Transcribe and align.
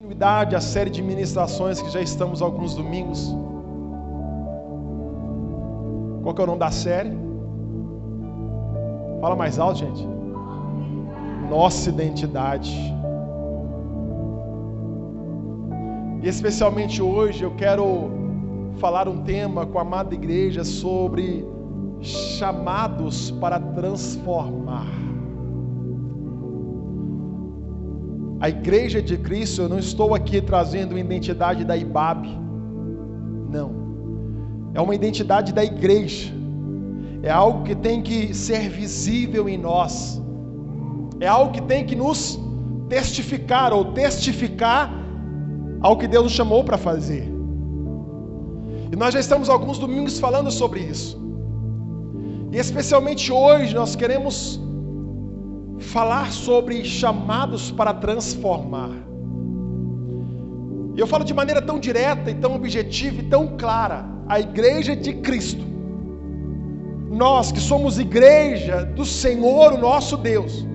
continuidade 0.00 0.54
à 0.54 0.60
série 0.60 0.90
de 0.90 1.02
ministrações 1.02 1.82
que 1.82 1.90
já 1.90 2.00
estamos 2.00 2.40
alguns 2.40 2.72
domingos. 2.72 3.34
Qual 6.22 6.32
que 6.32 6.40
é 6.40 6.44
o 6.44 6.46
nome 6.46 6.60
da 6.60 6.70
série? 6.70 7.10
Fala 9.20 9.34
mais 9.34 9.58
alto, 9.58 9.80
gente. 9.80 10.06
Nossa 11.50 11.90
identidade. 11.90 12.72
E 16.22 16.28
especialmente 16.28 17.02
hoje 17.02 17.42
eu 17.42 17.56
quero 17.56 18.08
falar 18.78 19.08
um 19.08 19.24
tema 19.24 19.66
com 19.66 19.80
a 19.80 19.82
amada 19.82 20.14
igreja 20.14 20.62
sobre 20.62 21.44
chamados 22.00 23.32
para 23.32 23.58
transformar. 23.58 25.07
A 28.40 28.48
igreja 28.48 29.02
de 29.02 29.16
Cristo, 29.16 29.62
eu 29.62 29.68
não 29.68 29.78
estou 29.78 30.14
aqui 30.14 30.40
trazendo 30.40 30.92
uma 30.92 31.00
identidade 31.00 31.64
da 31.64 31.76
IBAB. 31.76 32.28
Não. 33.50 33.72
É 34.74 34.80
uma 34.80 34.94
identidade 34.94 35.52
da 35.52 35.64
igreja. 35.64 36.32
É 37.22 37.30
algo 37.30 37.64
que 37.64 37.74
tem 37.74 38.00
que 38.00 38.32
ser 38.32 38.68
visível 38.68 39.48
em 39.48 39.58
nós. 39.58 40.22
É 41.18 41.26
algo 41.26 41.52
que 41.52 41.62
tem 41.62 41.84
que 41.84 41.96
nos 41.96 42.38
testificar 42.88 43.72
ou 43.72 43.86
testificar 43.86 44.92
ao 45.80 45.96
que 45.96 46.06
Deus 46.06 46.24
nos 46.24 46.32
chamou 46.32 46.62
para 46.62 46.78
fazer. 46.78 47.28
E 48.92 48.96
nós 48.96 49.14
já 49.14 49.20
estamos 49.20 49.48
alguns 49.48 49.78
domingos 49.78 50.20
falando 50.20 50.50
sobre 50.50 50.80
isso. 50.80 51.20
E 52.52 52.56
especialmente 52.56 53.32
hoje 53.32 53.74
nós 53.74 53.96
queremos 53.96 54.60
falar 55.78 56.32
sobre 56.32 56.84
chamados 56.84 57.70
para 57.70 57.94
transformar. 57.94 58.90
Eu 60.96 61.06
falo 61.06 61.24
de 61.24 61.32
maneira 61.32 61.62
tão 61.62 61.78
direta 61.78 62.30
e 62.30 62.34
tão 62.34 62.54
objetiva 62.54 63.20
e 63.20 63.24
tão 63.24 63.56
clara. 63.56 64.04
A 64.26 64.40
igreja 64.40 64.96
de 64.96 65.14
Cristo. 65.14 65.64
Nós 67.10 67.50
que 67.50 67.60
somos 67.60 67.98
igreja 67.98 68.84
do 68.84 69.04
Senhor, 69.04 69.72
o 69.72 69.78
nosso 69.78 70.16
Deus. 70.16 70.66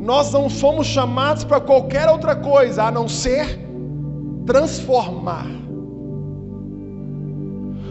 Nós 0.00 0.32
não 0.32 0.50
fomos 0.50 0.86
chamados 0.88 1.44
para 1.44 1.60
qualquer 1.60 2.08
outra 2.08 2.34
coisa 2.34 2.84
a 2.84 2.90
não 2.90 3.08
ser 3.08 3.60
transformar. 4.44 5.46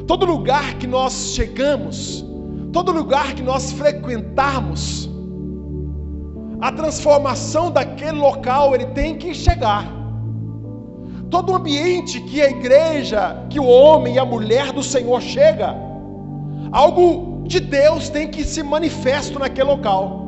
Todo 0.05 0.25
lugar 0.25 0.75
que 0.75 0.85
nós 0.85 1.33
chegamos, 1.33 2.25
todo 2.73 2.91
lugar 2.91 3.33
que 3.33 3.41
nós 3.41 3.71
frequentarmos, 3.71 5.09
a 6.61 6.71
transformação 6.71 7.71
daquele 7.71 8.19
local 8.19 8.75
ele 8.75 8.85
tem 8.87 9.17
que 9.17 9.33
chegar. 9.33 9.91
Todo 11.29 11.55
ambiente 11.55 12.21
que 12.21 12.39
a 12.39 12.49
igreja, 12.49 13.45
que 13.49 13.59
o 13.59 13.65
homem 13.65 14.15
e 14.15 14.19
a 14.19 14.25
mulher 14.25 14.71
do 14.71 14.83
Senhor 14.83 15.19
chega, 15.21 15.75
algo 16.71 17.43
de 17.47 17.59
Deus 17.59 18.09
tem 18.09 18.27
que 18.27 18.43
se 18.43 18.61
manifesto 18.61 19.39
naquele 19.39 19.69
local. 19.69 20.21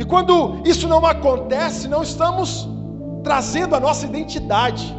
E 0.00 0.04
quando 0.04 0.62
isso 0.64 0.88
não 0.88 1.04
acontece, 1.06 1.86
não 1.86 2.02
estamos 2.02 2.68
trazendo 3.22 3.76
a 3.76 3.80
nossa 3.80 4.04
identidade, 4.04 4.92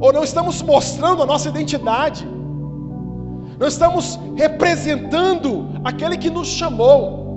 ou 0.00 0.12
não 0.12 0.22
estamos 0.22 0.62
mostrando 0.62 1.22
a 1.22 1.26
nossa 1.26 1.48
identidade, 1.48 2.24
não 3.58 3.66
estamos 3.66 4.20
representando 4.36 5.68
aquele 5.82 6.16
que 6.16 6.30
nos 6.30 6.46
chamou 6.46 7.27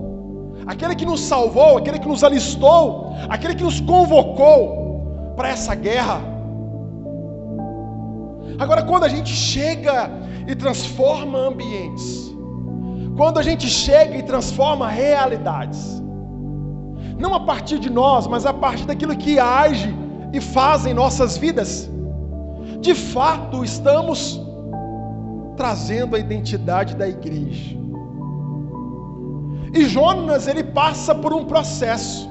aquele 0.65 0.95
que 0.95 1.05
nos 1.05 1.21
salvou, 1.21 1.77
aquele 1.77 1.99
que 1.99 2.07
nos 2.07 2.23
alistou, 2.23 3.15
aquele 3.29 3.55
que 3.55 3.63
nos 3.63 3.79
convocou 3.79 5.33
para 5.35 5.49
essa 5.49 5.73
guerra. 5.75 6.21
Agora, 8.59 8.83
quando 8.83 9.05
a 9.05 9.09
gente 9.09 9.31
chega 9.31 10.11
e 10.47 10.55
transforma 10.55 11.37
ambientes, 11.37 12.33
quando 13.17 13.39
a 13.39 13.43
gente 13.43 13.67
chega 13.67 14.17
e 14.17 14.23
transforma 14.23 14.87
realidades, 14.87 16.01
não 17.17 17.33
a 17.33 17.39
partir 17.39 17.79
de 17.79 17.89
nós, 17.89 18.27
mas 18.27 18.45
a 18.45 18.53
partir 18.53 18.85
daquilo 18.85 19.15
que 19.15 19.39
age 19.39 19.93
e 20.33 20.39
faz 20.39 20.85
em 20.85 20.93
nossas 20.93 21.37
vidas, 21.37 21.89
de 22.79 22.95
fato 22.95 23.63
estamos 23.63 24.41
trazendo 25.55 26.15
a 26.15 26.19
identidade 26.19 26.95
da 26.95 27.07
igreja. 27.07 27.80
E 29.73 29.85
Jonas, 29.85 30.47
ele 30.47 30.63
passa 30.63 31.15
por 31.15 31.33
um 31.33 31.45
processo. 31.45 32.29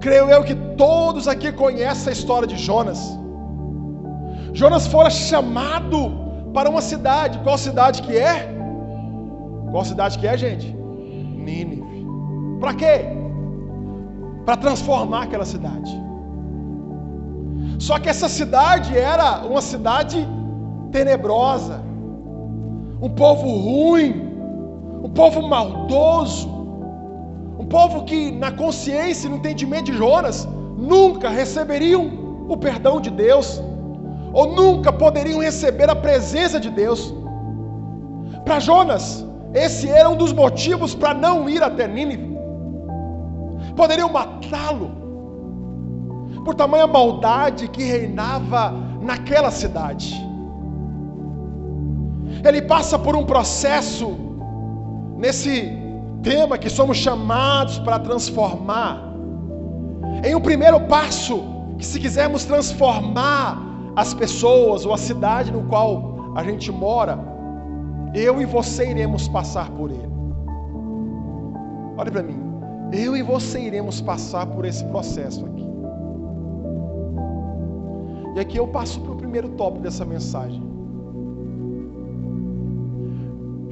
Creio 0.00 0.28
eu 0.28 0.44
que 0.44 0.54
todos 0.76 1.26
aqui 1.26 1.50
conhecem 1.52 2.10
a 2.10 2.12
história 2.12 2.46
de 2.46 2.56
Jonas. 2.56 3.00
Jonas 4.52 4.86
fora 4.86 5.10
chamado 5.10 5.98
para 6.52 6.68
uma 6.68 6.82
cidade. 6.82 7.38
Qual 7.38 7.56
cidade 7.56 8.02
que 8.02 8.16
é? 8.16 8.54
Qual 9.70 9.84
cidade 9.84 10.18
que 10.18 10.26
é, 10.26 10.36
gente? 10.36 10.72
Nínive. 10.72 12.06
Para 12.60 12.74
quê? 12.74 13.06
Para 14.44 14.56
transformar 14.56 15.22
aquela 15.24 15.44
cidade. 15.44 15.90
Só 17.78 17.98
que 17.98 18.08
essa 18.08 18.28
cidade 18.28 18.96
era 18.96 19.44
uma 19.44 19.60
cidade 19.60 20.28
tenebrosa, 20.92 21.82
um 23.00 23.10
povo 23.10 23.48
ruim, 23.48 24.23
um 25.04 25.10
povo 25.10 25.42
maldoso, 25.42 26.48
um 27.58 27.66
povo 27.66 28.04
que, 28.04 28.30
na 28.30 28.50
consciência 28.50 29.26
e 29.26 29.30
no 29.30 29.36
entendimento 29.36 29.92
de 29.92 29.98
Jonas, 29.98 30.48
nunca 30.78 31.28
receberiam 31.28 32.46
o 32.48 32.56
perdão 32.56 32.98
de 32.98 33.10
Deus, 33.10 33.62
ou 34.32 34.46
nunca 34.54 34.90
poderiam 34.90 35.40
receber 35.40 35.90
a 35.90 35.94
presença 35.94 36.58
de 36.58 36.70
Deus. 36.70 37.14
Para 38.46 38.58
Jonas, 38.58 39.22
esse 39.52 39.90
era 39.90 40.08
um 40.08 40.16
dos 40.16 40.32
motivos 40.32 40.94
para 40.94 41.12
não 41.12 41.50
ir 41.50 41.62
até 41.62 41.86
Nínive. 41.86 42.34
Poderiam 43.76 44.10
matá-lo, 44.10 44.90
por 46.46 46.54
tamanha 46.54 46.86
maldade 46.86 47.68
que 47.68 47.84
reinava 47.84 48.72
naquela 49.02 49.50
cidade. 49.50 50.14
Ele 52.42 52.62
passa 52.62 52.98
por 52.98 53.14
um 53.14 53.24
processo 53.26 54.23
nesse 55.16 55.72
tema 56.22 56.58
que 56.58 56.70
somos 56.70 56.96
chamados 56.96 57.78
para 57.78 57.98
transformar, 57.98 59.14
em 60.24 60.34
um 60.34 60.40
primeiro 60.40 60.80
passo, 60.80 61.42
que 61.78 61.84
se 61.84 62.00
quisermos 62.00 62.44
transformar 62.44 63.60
as 63.96 64.14
pessoas 64.14 64.84
ou 64.86 64.92
a 64.92 64.98
cidade 64.98 65.52
no 65.52 65.64
qual 65.64 66.32
a 66.34 66.42
gente 66.42 66.72
mora, 66.72 67.18
eu 68.14 68.40
e 68.40 68.44
você 68.44 68.90
iremos 68.90 69.28
passar 69.28 69.70
por 69.70 69.90
ele. 69.90 70.14
Olhe 71.96 72.10
para 72.10 72.22
mim, 72.22 72.38
eu 72.92 73.16
e 73.16 73.22
você 73.22 73.60
iremos 73.60 74.00
passar 74.00 74.46
por 74.46 74.64
esse 74.64 74.84
processo 74.86 75.44
aqui. 75.46 75.64
E 78.36 78.40
aqui 78.40 78.56
eu 78.56 78.66
passo 78.66 79.00
para 79.00 79.12
o 79.12 79.16
primeiro 79.16 79.48
tópico 79.50 79.82
dessa 79.82 80.04
mensagem. 80.04 80.62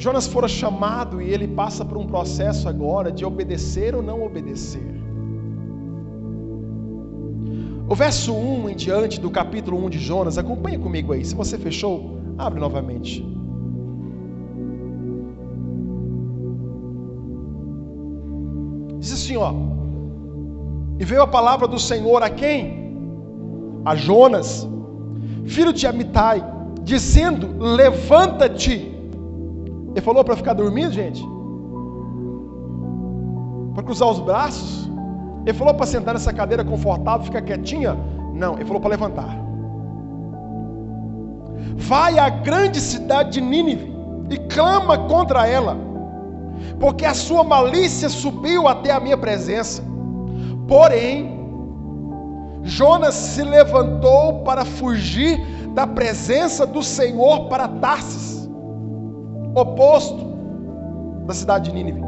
Jonas 0.03 0.27
fora 0.27 0.49
chamado 0.49 1.23
e 1.23 1.31
ele 1.33 1.47
passa 1.47 1.85
por 1.85 1.97
um 1.97 2.05
processo 2.05 2.69
agora 2.69 3.13
de 3.13 3.25
obedecer 3.25 3.95
ou 3.95 4.03
não 4.03 4.25
obedecer. 4.25 4.83
O 7.89 7.95
verso 7.95 8.35
1 8.35 8.71
em 8.71 8.75
diante 8.75 9.21
do 9.21 9.31
capítulo 9.31 9.79
1 9.85 9.91
de 9.91 10.01
Jonas, 10.01 10.39
acompanha 10.39 10.77
comigo 10.77 11.13
aí. 11.13 11.25
Se 11.25 11.37
você 11.37 11.57
fechou, 11.57 12.19
abre 12.37 12.59
novamente. 12.59 13.25
Diz 18.99 19.13
assim, 19.13 19.37
ó. 19.37 19.55
E 20.99 21.05
veio 21.05 21.23
a 21.23 21.29
palavra 21.29 21.69
do 21.69 21.79
Senhor 21.79 22.25
a 22.25 22.29
quem? 22.29 22.97
A 23.84 23.95
Jonas, 23.95 24.69
filho 25.45 25.72
de 25.72 25.87
Amitai, 25.87 26.45
dizendo: 26.83 27.57
Levanta-te 27.60 28.91
ele 29.92 30.00
falou 30.00 30.24
para 30.24 30.36
ficar 30.36 30.54
dormindo, 30.54 30.91
gente? 30.91 31.22
Para 33.74 33.83
cruzar 33.83 34.09
os 34.09 34.21
braços? 34.21 34.91
Ele 35.44 35.56
falou 35.56 35.74
para 35.74 35.86
sentar 35.86 36.15
nessa 36.15 36.33
cadeira 36.33 36.65
confortável, 36.65 37.27
ficar 37.27 37.42
quietinha? 37.42 37.97
Não, 38.33 38.54
ele 38.54 38.65
falou 38.65 38.80
para 38.80 38.91
levantar. 38.91 39.39
Vai 41.77 42.18
à 42.18 42.28
grande 42.30 42.80
cidade 42.80 43.33
de 43.33 43.41
Nínive 43.41 43.92
e 44.30 44.39
clama 44.39 44.97
contra 44.97 45.47
ela, 45.47 45.77
porque 46.80 47.04
a 47.04 47.12
sua 47.12 47.45
malícia 47.45 48.09
subiu 48.09 48.66
até 48.66 48.92
a 48.92 49.00
minha 49.00 49.16
presença. 49.16 49.83
Porém, 50.66 51.38
Jonas 52.62 53.15
se 53.15 53.42
levantou 53.42 54.42
para 54.42 54.65
fugir 54.65 55.38
da 55.74 55.86
presença 55.86 56.66
do 56.66 56.83
Senhor 56.83 57.48
para 57.48 57.68
Tarsis 57.68 58.41
oposto 59.54 60.33
da 61.27 61.34
cidade 61.34 61.71
de 61.71 61.75
Nínive. 61.75 62.03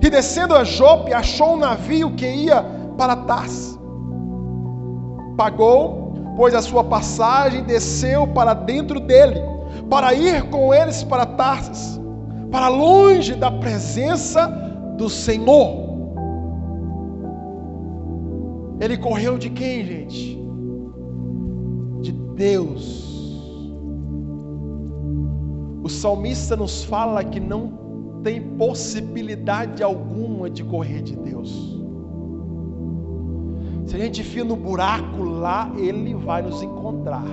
E 0.00 0.08
descendo 0.08 0.54
a 0.54 0.64
Jope, 0.64 1.12
achou 1.12 1.54
um 1.54 1.56
navio 1.56 2.12
que 2.12 2.26
ia 2.26 2.64
para 2.96 3.16
Tars. 3.16 3.78
pagou, 5.36 6.14
pois 6.36 6.54
a 6.54 6.62
sua 6.62 6.84
passagem 6.84 7.64
desceu 7.64 8.26
para 8.28 8.54
dentro 8.54 9.00
dele, 9.00 9.40
para 9.88 10.14
ir 10.14 10.48
com 10.50 10.72
eles 10.72 11.02
para 11.02 11.26
Tarsis, 11.26 12.00
para 12.50 12.68
longe 12.68 13.34
da 13.34 13.50
presença 13.50 14.46
do 14.96 15.08
Senhor. 15.08 15.82
Ele 18.80 18.96
correu 18.96 19.38
de 19.38 19.48
quem, 19.50 19.84
gente? 19.84 20.38
De 22.00 22.12
Deus. 22.12 23.11
Salmista 25.92 26.56
nos 26.56 26.84
fala 26.84 27.22
que 27.22 27.40
não 27.40 28.20
tem 28.22 28.40
possibilidade 28.56 29.82
alguma 29.82 30.48
de 30.48 30.64
correr 30.64 31.02
de 31.02 31.16
Deus. 31.16 31.80
Se 33.86 33.96
a 33.96 33.98
gente 33.98 34.20
enfia 34.20 34.44
no 34.44 34.56
buraco 34.56 35.22
lá, 35.22 35.70
Ele 35.76 36.14
vai 36.14 36.42
nos 36.42 36.62
encontrar. 36.62 37.24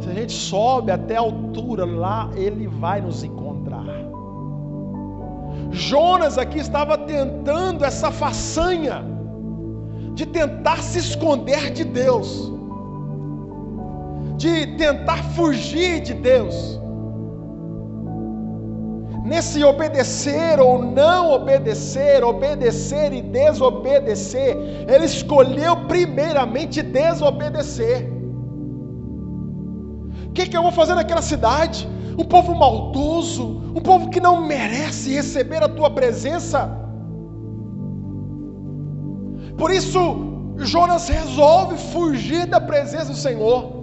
Se 0.00 0.08
a 0.08 0.14
gente 0.14 0.32
sobe 0.32 0.92
até 0.92 1.16
a 1.16 1.20
altura 1.20 1.84
lá, 1.84 2.30
Ele 2.36 2.68
vai 2.68 3.00
nos 3.00 3.24
encontrar. 3.24 3.84
Jonas 5.70 6.38
aqui 6.38 6.58
estava 6.58 6.96
tentando 6.96 7.84
essa 7.84 8.10
façanha 8.10 9.04
de 10.14 10.24
tentar 10.24 10.82
se 10.82 10.98
esconder 10.98 11.70
de 11.72 11.84
Deus, 11.84 12.52
de 14.36 14.66
tentar 14.76 15.22
fugir 15.34 16.00
de 16.00 16.14
Deus 16.14 16.76
nesse 19.26 19.64
obedecer 19.64 20.60
ou 20.60 20.80
não 20.80 21.32
obedecer, 21.32 22.22
obedecer 22.22 23.12
e 23.12 23.20
desobedecer, 23.20 24.56
ele 24.88 25.04
escolheu 25.04 25.76
primeiramente 25.88 26.80
desobedecer. 26.80 28.08
O 30.28 30.32
que, 30.32 30.46
que 30.46 30.56
eu 30.56 30.62
vou 30.62 30.70
fazer 30.70 30.94
naquela 30.94 31.22
cidade? 31.22 31.88
Um 32.16 32.22
povo 32.24 32.54
maldoso, 32.54 33.72
um 33.74 33.80
povo 33.80 34.10
que 34.10 34.20
não 34.20 34.46
merece 34.46 35.12
receber 35.12 35.60
a 35.60 35.68
tua 35.68 35.90
presença. 35.90 36.70
Por 39.58 39.72
isso, 39.72 40.54
Jonas 40.58 41.08
resolve 41.08 41.76
fugir 41.92 42.46
da 42.46 42.60
presença 42.60 43.06
do 43.06 43.16
Senhor. 43.16 43.75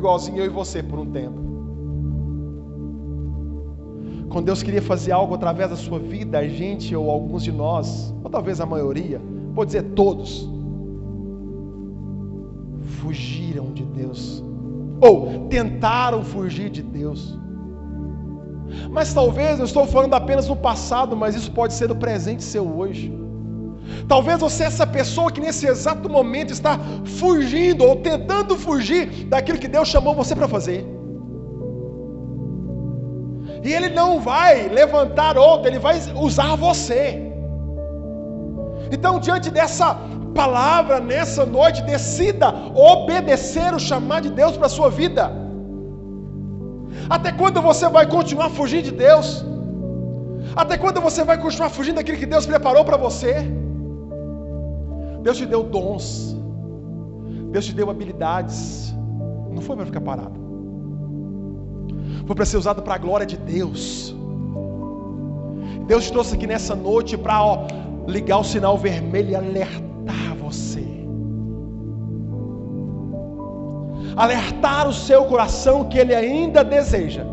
Igualzinho 0.00 0.38
eu 0.38 0.46
e 0.46 0.48
você 0.48 0.82
por 0.82 0.98
um 0.98 1.04
tempo. 1.04 1.38
Quando 4.30 4.46
Deus 4.46 4.62
queria 4.62 4.80
fazer 4.80 5.12
algo 5.12 5.34
através 5.34 5.68
da 5.68 5.76
sua 5.76 5.98
vida, 5.98 6.38
a 6.38 6.48
gente 6.48 6.96
ou 6.96 7.10
alguns 7.10 7.44
de 7.44 7.52
nós, 7.52 8.14
ou 8.24 8.30
talvez 8.30 8.60
a 8.60 8.66
maioria, 8.66 9.20
vou 9.52 9.64
dizer 9.66 9.82
todos, 9.94 10.48
fugiram 13.02 13.72
de 13.74 13.84
Deus, 13.84 14.42
ou 15.02 15.46
tentaram 15.48 16.22
fugir 16.22 16.70
de 16.70 16.82
Deus. 16.82 17.38
Mas 18.90 19.12
talvez 19.12 19.58
eu 19.58 19.66
estou 19.66 19.86
falando 19.86 20.14
apenas 20.14 20.48
no 20.48 20.56
passado, 20.56 21.14
mas 21.14 21.34
isso 21.34 21.52
pode 21.52 21.74
ser 21.74 21.90
o 21.90 21.96
presente 21.96 22.42
seu 22.42 22.66
hoje. 22.66 23.12
Talvez 24.08 24.38
você 24.40 24.64
é 24.64 24.66
essa 24.66 24.86
pessoa 24.86 25.30
que 25.30 25.40
nesse 25.40 25.66
exato 25.66 26.08
momento 26.08 26.52
está 26.52 26.78
fugindo 27.18 27.84
ou 27.84 27.96
tentando 27.96 28.56
fugir 28.56 29.26
daquilo 29.26 29.58
que 29.58 29.68
Deus 29.68 29.88
chamou 29.88 30.14
você 30.14 30.34
para 30.34 30.48
fazer. 30.48 30.86
E 33.62 33.72
Ele 33.72 33.90
não 33.90 34.20
vai 34.20 34.68
levantar 34.68 35.36
outro, 35.36 35.68
Ele 35.68 35.78
vai 35.78 35.96
usar 36.14 36.56
você. 36.56 37.20
Então, 38.90 39.20
diante 39.20 39.50
dessa 39.50 39.96
palavra, 40.34 40.98
nessa 41.00 41.44
noite, 41.44 41.82
decida 41.82 42.48
obedecer 42.74 43.74
o 43.74 43.78
chamado 43.78 44.28
de 44.28 44.34
Deus 44.34 44.56
para 44.56 44.66
a 44.66 44.76
sua 44.78 44.90
vida. 44.90 45.30
Até 47.08 47.30
quando 47.32 47.60
você 47.60 47.88
vai 47.88 48.06
continuar 48.06 48.50
fugindo 48.50 48.84
de 48.84 48.92
Deus? 48.92 49.44
Até 50.56 50.76
quando 50.76 51.00
você 51.00 51.22
vai 51.24 51.38
continuar 51.38 51.70
fugindo 51.70 51.96
daquilo 51.96 52.18
que 52.18 52.26
Deus 52.26 52.46
preparou 52.46 52.84
para 52.84 52.96
você? 52.96 53.34
Deus 55.22 55.36
te 55.36 55.46
deu 55.46 55.62
dons, 55.62 56.36
Deus 57.50 57.66
te 57.66 57.74
deu 57.74 57.90
habilidades, 57.90 58.94
não 59.50 59.60
foi 59.62 59.76
para 59.76 59.86
ficar 59.86 60.00
parado 60.00 60.40
foi 62.30 62.36
para 62.36 62.44
ser 62.44 62.58
usado 62.58 62.80
para 62.80 62.94
a 62.94 62.98
glória 62.98 63.26
de 63.26 63.36
Deus. 63.36 64.14
Deus 65.88 66.04
te 66.04 66.12
trouxe 66.12 66.36
aqui 66.36 66.46
nessa 66.46 66.76
noite 66.76 67.18
para 67.18 67.66
ligar 68.06 68.38
o 68.38 68.44
sinal 68.44 68.78
vermelho 68.78 69.30
e 69.30 69.34
alertar 69.34 70.36
você. 70.40 70.86
Alertar 74.14 74.88
o 74.88 74.92
seu 74.92 75.24
coração 75.24 75.88
que 75.88 75.98
Ele 75.98 76.14
ainda 76.14 76.62
deseja 76.62 77.26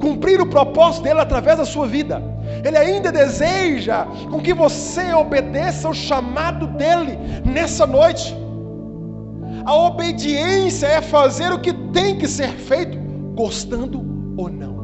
cumprir 0.00 0.40
o 0.40 0.46
propósito 0.46 1.04
dele 1.04 1.20
através 1.20 1.58
da 1.58 1.64
sua 1.64 1.86
vida. 1.86 2.22
Ele 2.64 2.76
ainda 2.76 3.12
deseja 3.12 4.06
com 4.30 4.40
que 4.40 4.52
você 4.52 5.12
obedeça 5.12 5.86
ao 5.86 5.94
chamado 5.94 6.66
dele 6.66 7.18
nessa 7.44 7.86
noite. 7.86 8.34
A 9.64 9.74
obediência 9.76 10.86
é 10.86 11.00
fazer 11.02 11.52
o 11.52 11.60
que 11.60 11.72
tem 11.92 12.18
que 12.18 12.26
ser 12.26 12.48
feito, 12.48 12.98
gostando 13.34 13.98
ou 14.36 14.48
não. 14.48 14.80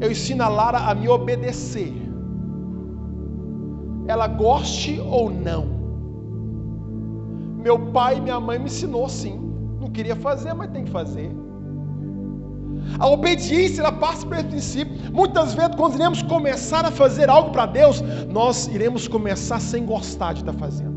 Eu 0.00 0.10
ensino 0.10 0.44
a 0.44 0.48
Lara 0.48 0.78
a 0.78 0.94
me 0.94 1.08
obedecer. 1.08 1.92
Ela 4.06 4.26
goste 4.26 5.00
ou 5.00 5.30
não. 5.30 5.64
Meu 7.62 7.78
pai 7.78 8.18
e 8.18 8.20
minha 8.20 8.38
mãe 8.38 8.58
me 8.58 8.66
ensinou 8.66 9.08
sim. 9.08 9.40
Não 9.80 9.88
queria 9.90 10.14
fazer, 10.14 10.52
mas 10.52 10.70
tem 10.70 10.84
que 10.84 10.90
fazer. 10.90 11.43
A 12.98 13.08
obediência 13.08 13.80
ela 13.80 13.92
passa 13.92 14.26
esse 14.26 14.44
princípio. 14.46 15.12
Muitas 15.12 15.54
vezes, 15.54 15.74
quando 15.76 15.94
iremos 15.94 16.22
começar 16.22 16.84
a 16.84 16.90
fazer 16.90 17.28
algo 17.28 17.50
para 17.50 17.66
Deus, 17.66 18.02
nós 18.30 18.66
iremos 18.68 19.08
começar 19.08 19.60
sem 19.60 19.84
gostar 19.84 20.32
de 20.32 20.40
estar 20.40 20.52
fazendo 20.52 20.94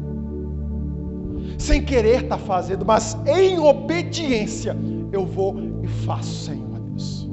sem 1.57 1.83
querer 1.83 2.23
estar 2.23 2.37
tá 2.37 2.43
fazendo, 2.43 2.85
mas 2.85 3.17
em 3.25 3.59
obediência, 3.59 4.77
eu 5.11 5.25
vou 5.25 5.55
e 5.83 5.87
faço, 5.87 6.45
Senhor 6.45 6.79
Deus. 6.79 7.27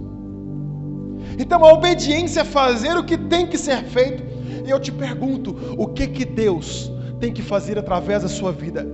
Então 1.39 1.65
a 1.65 1.73
obediência 1.73 2.41
é 2.41 2.45
fazer 2.45 2.97
o 2.97 3.05
que 3.05 3.19
tem 3.19 3.47
que 3.47 3.59
ser 3.59 3.85
feito. 3.85 4.23
E 4.67 4.71
eu 4.71 4.81
te 4.81 4.91
pergunto, 4.91 5.55
o 5.77 5.89
que 5.89 6.07
que 6.07 6.25
Deus 6.25 6.91
tem 7.21 7.33
que 7.33 7.43
fazer 7.43 7.79
através 7.79 8.23
da 8.23 8.29
sua 8.29 8.51
vida? 8.51 8.87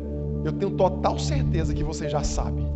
Eu 0.45 0.53
tenho 0.53 0.73
total 0.73 1.19
certeza 1.19 1.73
que 1.73 1.85
você 1.85 2.09
já 2.09 2.25
sabe. 2.25 2.67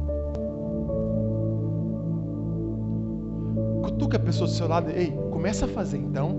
Cutuca 3.94 4.16
a 4.16 4.20
pessoa 4.20 4.48
do 4.48 4.52
seu 4.52 4.66
lado, 4.66 4.90
ei, 4.90 5.12
começa 5.30 5.66
a 5.66 5.68
fazer 5.68 5.98
então. 5.98 6.34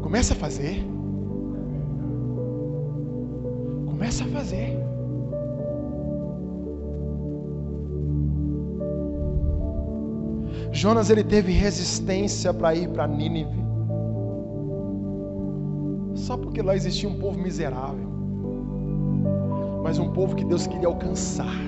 Começa 0.00 0.32
a 0.32 0.36
fazer. 0.36 0.82
Começa 3.86 4.24
a 4.24 4.28
fazer. 4.28 4.78
Jonas 10.72 11.10
ele 11.10 11.22
teve 11.22 11.52
resistência 11.52 12.54
para 12.54 12.74
ir 12.74 12.88
para 12.88 13.06
Nínive. 13.06 13.62
Só 16.14 16.38
porque 16.38 16.62
lá 16.62 16.74
existia 16.74 17.10
um 17.10 17.18
povo 17.18 17.38
miserável. 17.38 18.08
Mas 19.82 19.98
um 19.98 20.10
povo 20.12 20.34
que 20.34 20.46
Deus 20.46 20.66
queria 20.66 20.88
alcançar. 20.88 21.60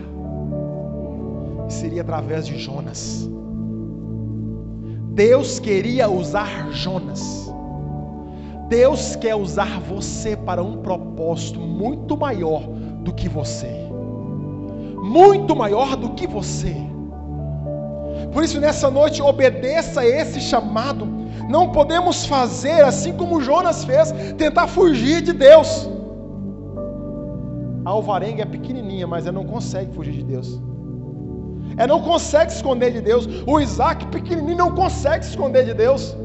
E 1.68 1.72
seria 1.72 2.00
através 2.00 2.46
de 2.46 2.58
Jonas. 2.58 3.33
Deus 5.14 5.60
queria 5.60 6.10
usar 6.10 6.72
Jonas. 6.72 7.52
Deus 8.68 9.14
quer 9.14 9.36
usar 9.36 9.78
você 9.78 10.36
para 10.36 10.60
um 10.60 10.78
propósito 10.78 11.60
muito 11.60 12.16
maior 12.16 12.62
do 12.62 13.12
que 13.12 13.28
você. 13.28 13.70
Muito 15.00 15.54
maior 15.54 15.94
do 15.94 16.10
que 16.14 16.26
você. 16.26 16.74
Por 18.32 18.42
isso, 18.42 18.60
nessa 18.60 18.90
noite, 18.90 19.22
obedeça 19.22 20.00
a 20.00 20.06
esse 20.06 20.40
chamado. 20.40 21.06
Não 21.48 21.70
podemos 21.70 22.26
fazer 22.26 22.82
assim 22.84 23.12
como 23.12 23.40
Jonas 23.40 23.84
fez, 23.84 24.10
tentar 24.36 24.66
fugir 24.66 25.22
de 25.22 25.32
Deus. 25.32 25.88
A 27.84 27.90
alvarenga 27.90 28.42
é 28.42 28.46
pequenininha, 28.46 29.06
mas 29.06 29.28
ela 29.28 29.34
não 29.34 29.44
consegue 29.44 29.94
fugir 29.94 30.12
de 30.12 30.24
Deus. 30.24 30.60
Ela 31.76 31.88
não 31.88 32.02
consegue 32.02 32.50
se 32.50 32.58
esconder 32.58 32.92
de 32.92 33.00
Deus. 33.00 33.26
O 33.46 33.60
Isaac, 33.60 34.06
pequenininho, 34.06 34.58
não 34.58 34.74
consegue 34.74 35.24
se 35.24 35.30
esconder 35.30 35.64
de 35.64 35.74
Deus. 35.74 36.16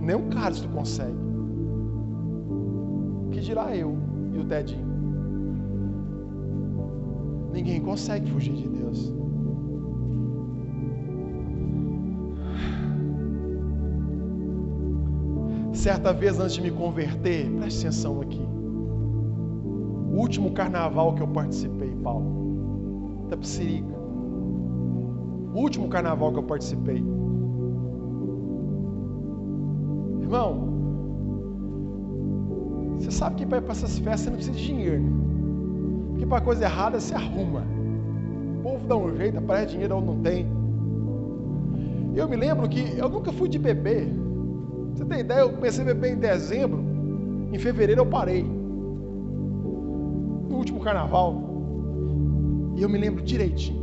Nem 0.00 0.16
o 0.16 0.22
Carlos 0.28 0.66
consegue 0.72 1.22
dirá 3.42 3.76
eu 3.76 3.96
e 4.32 4.38
o 4.38 4.44
Tedinho. 4.44 4.86
Ninguém 7.52 7.80
consegue 7.82 8.30
fugir 8.30 8.54
de 8.54 8.68
Deus. 8.68 9.12
Certa 15.74 16.12
vez 16.12 16.38
antes 16.38 16.54
de 16.54 16.62
me 16.62 16.70
converter, 16.70 17.50
preste 17.58 17.86
atenção 17.86 18.20
aqui. 18.20 18.40
O 18.40 20.16
último 20.18 20.52
carnaval 20.52 21.14
que 21.14 21.22
eu 21.22 21.28
participei, 21.28 21.94
Paulo, 22.02 23.26
Tapsirica. 23.28 23.91
O 25.52 25.58
último 25.58 25.88
carnaval 25.88 26.32
que 26.32 26.38
eu 26.38 26.42
participei. 26.42 27.04
Irmão, 30.22 30.72
você 32.98 33.10
sabe 33.10 33.36
que 33.36 33.46
para 33.46 33.58
ir 33.58 33.62
para 33.62 33.72
essas 33.72 33.98
festas 33.98 34.20
você 34.20 34.30
não 34.30 34.36
precisa 34.36 34.56
de 34.56 34.64
dinheiro, 34.64 35.02
né? 35.02 35.10
Porque 36.10 36.24
para 36.24 36.40
coisa 36.40 36.64
errada 36.64 36.98
você 36.98 37.14
arruma. 37.14 37.64
O 38.58 38.62
povo 38.62 38.86
dá 38.86 38.96
um 38.96 39.14
jeito, 39.16 39.38
aparece 39.38 39.72
dinheiro 39.72 39.96
ou 39.96 40.02
não 40.02 40.20
tem. 40.20 40.46
Eu 42.14 42.28
me 42.28 42.36
lembro 42.36 42.68
que 42.68 42.96
eu 42.96 43.08
nunca 43.08 43.32
fui 43.32 43.48
de 43.48 43.58
beber. 43.58 44.08
Você 44.94 45.04
tem 45.04 45.20
ideia? 45.20 45.40
Eu 45.40 45.52
comecei 45.52 45.82
a 45.82 45.86
beber 45.86 46.12
em 46.12 46.16
dezembro. 46.16 46.80
Em 47.52 47.58
fevereiro 47.58 48.02
eu 48.02 48.06
parei. 48.06 48.42
No 48.42 50.56
último 50.56 50.80
carnaval. 50.80 51.42
E 52.76 52.82
eu 52.82 52.88
me 52.88 52.98
lembro 52.98 53.22
direitinho. 53.22 53.81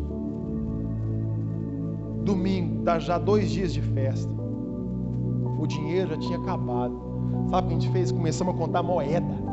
Domingo, 2.24 2.84
dá 2.84 3.00
já 3.00 3.18
dois 3.18 3.50
dias 3.50 3.74
de 3.74 3.82
festa. 3.82 4.32
O 5.60 5.66
dinheiro 5.68 6.10
já 6.10 6.18
tinha 6.18 6.38
acabado. 6.38 7.00
Sabe 7.50 7.66
o 7.66 7.70
que 7.70 7.76
a 7.76 7.80
gente 7.80 7.92
fez? 7.92 8.12
Começamos 8.12 8.56
a 8.56 8.58
contar 8.58 8.84
moeda 8.84 9.50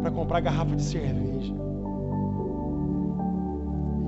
para 0.00 0.10
comprar 0.10 0.40
garrafa 0.40 0.76
de 0.76 0.82
cerveja. 0.82 1.54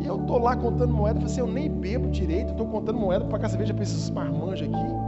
E 0.01 0.07
eu 0.07 0.19
tô 0.19 0.39
lá 0.39 0.55
contando 0.55 0.93
moeda, 0.93 1.15
falei 1.15 1.33
assim, 1.33 1.41
eu 1.41 1.47
nem 1.47 1.71
bebo 1.71 2.11
direito, 2.11 2.51
estou 2.51 2.67
contando 2.67 2.99
moeda 2.99 3.25
para 3.25 3.33
pagar 3.33 3.49
cerveja 3.49 3.73
para 3.73 3.83
esses 3.85 4.11
marmanjos 4.11 4.69
aqui. 4.69 5.05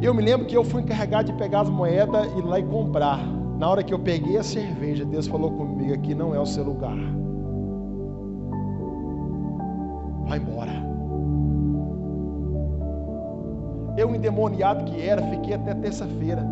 Eu 0.00 0.14
me 0.14 0.22
lembro 0.22 0.46
que 0.46 0.56
eu 0.56 0.64
fui 0.64 0.82
encarregado 0.82 1.32
de 1.32 1.38
pegar 1.38 1.60
as 1.60 1.70
moedas 1.70 2.26
e 2.34 2.38
ir 2.38 2.44
lá 2.44 2.58
e 2.58 2.62
comprar. 2.64 3.18
Na 3.58 3.68
hora 3.68 3.82
que 3.82 3.92
eu 3.92 3.98
peguei 3.98 4.36
a 4.36 4.42
cerveja, 4.42 5.04
Deus 5.04 5.26
falou 5.26 5.50
comigo: 5.52 5.92
aqui 5.92 6.14
não 6.14 6.34
é 6.34 6.40
o 6.40 6.46
seu 6.46 6.64
lugar. 6.64 6.96
Vai 10.28 10.38
embora. 10.38 10.72
Eu, 13.96 14.14
endemoniado 14.14 14.84
que 14.84 15.02
era, 15.02 15.22
fiquei 15.22 15.54
até 15.54 15.74
terça-feira. 15.74 16.46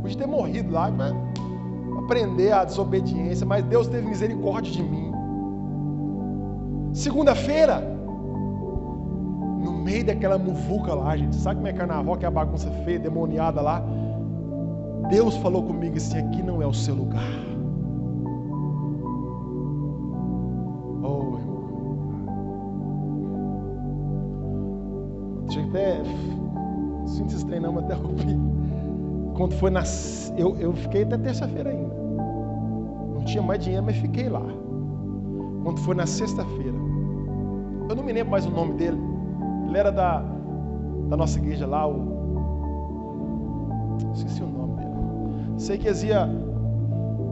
Podia 0.00 0.18
ter 0.18 0.26
morrido 0.26 0.72
lá, 0.72 0.90
mas 0.90 1.14
aprender 1.98 2.52
a 2.52 2.64
desobediência, 2.64 3.46
mas 3.46 3.64
Deus 3.64 3.86
teve 3.86 4.06
misericórdia 4.08 4.72
de 4.72 4.82
mim. 4.82 5.12
Segunda-feira, 6.92 7.80
no 9.62 9.72
meio 9.72 10.04
daquela 10.04 10.38
muvuca 10.38 10.94
lá, 10.94 11.16
gente, 11.16 11.36
sabe 11.36 11.56
como 11.56 11.68
é 11.68 11.72
carnaval, 11.72 12.16
que 12.16 12.24
é 12.24 12.28
a 12.28 12.30
bagunça 12.30 12.70
feia, 12.84 12.98
demoniada 12.98 13.60
lá? 13.60 13.82
Deus 15.08 15.36
falou 15.36 15.62
comigo 15.62 15.96
assim: 15.96 16.18
aqui 16.18 16.42
não 16.42 16.62
é 16.62 16.66
o 16.66 16.74
seu 16.74 16.94
lugar. 16.94 17.55
Foi 29.58 29.70
na. 29.70 29.82
Eu, 30.36 30.56
eu 30.58 30.72
fiquei 30.72 31.02
até 31.02 31.16
terça-feira 31.18 31.70
ainda. 31.70 31.94
Não 33.14 33.24
tinha 33.24 33.42
mais 33.42 33.62
dinheiro, 33.62 33.84
mas 33.84 33.96
fiquei 33.96 34.28
lá. 34.28 34.42
Quando 35.62 35.80
foi 35.80 35.94
na 35.94 36.06
sexta-feira. 36.06 36.76
Eu 37.88 37.94
não 37.94 38.02
me 38.02 38.12
lembro 38.12 38.30
mais 38.30 38.46
o 38.46 38.50
nome 38.50 38.74
dele. 38.74 38.98
Ele 39.68 39.78
era 39.78 39.90
da, 39.90 40.22
da 41.08 41.16
nossa 41.16 41.38
igreja 41.38 41.66
lá, 41.66 41.86
o. 41.88 42.16
Esqueci 44.14 44.42
o 44.42 44.46
nome 44.46 44.76
dele. 44.76 44.90
Sei 45.58 45.78
que 45.78 45.86
eles 45.86 46.02
ia, 46.02 46.28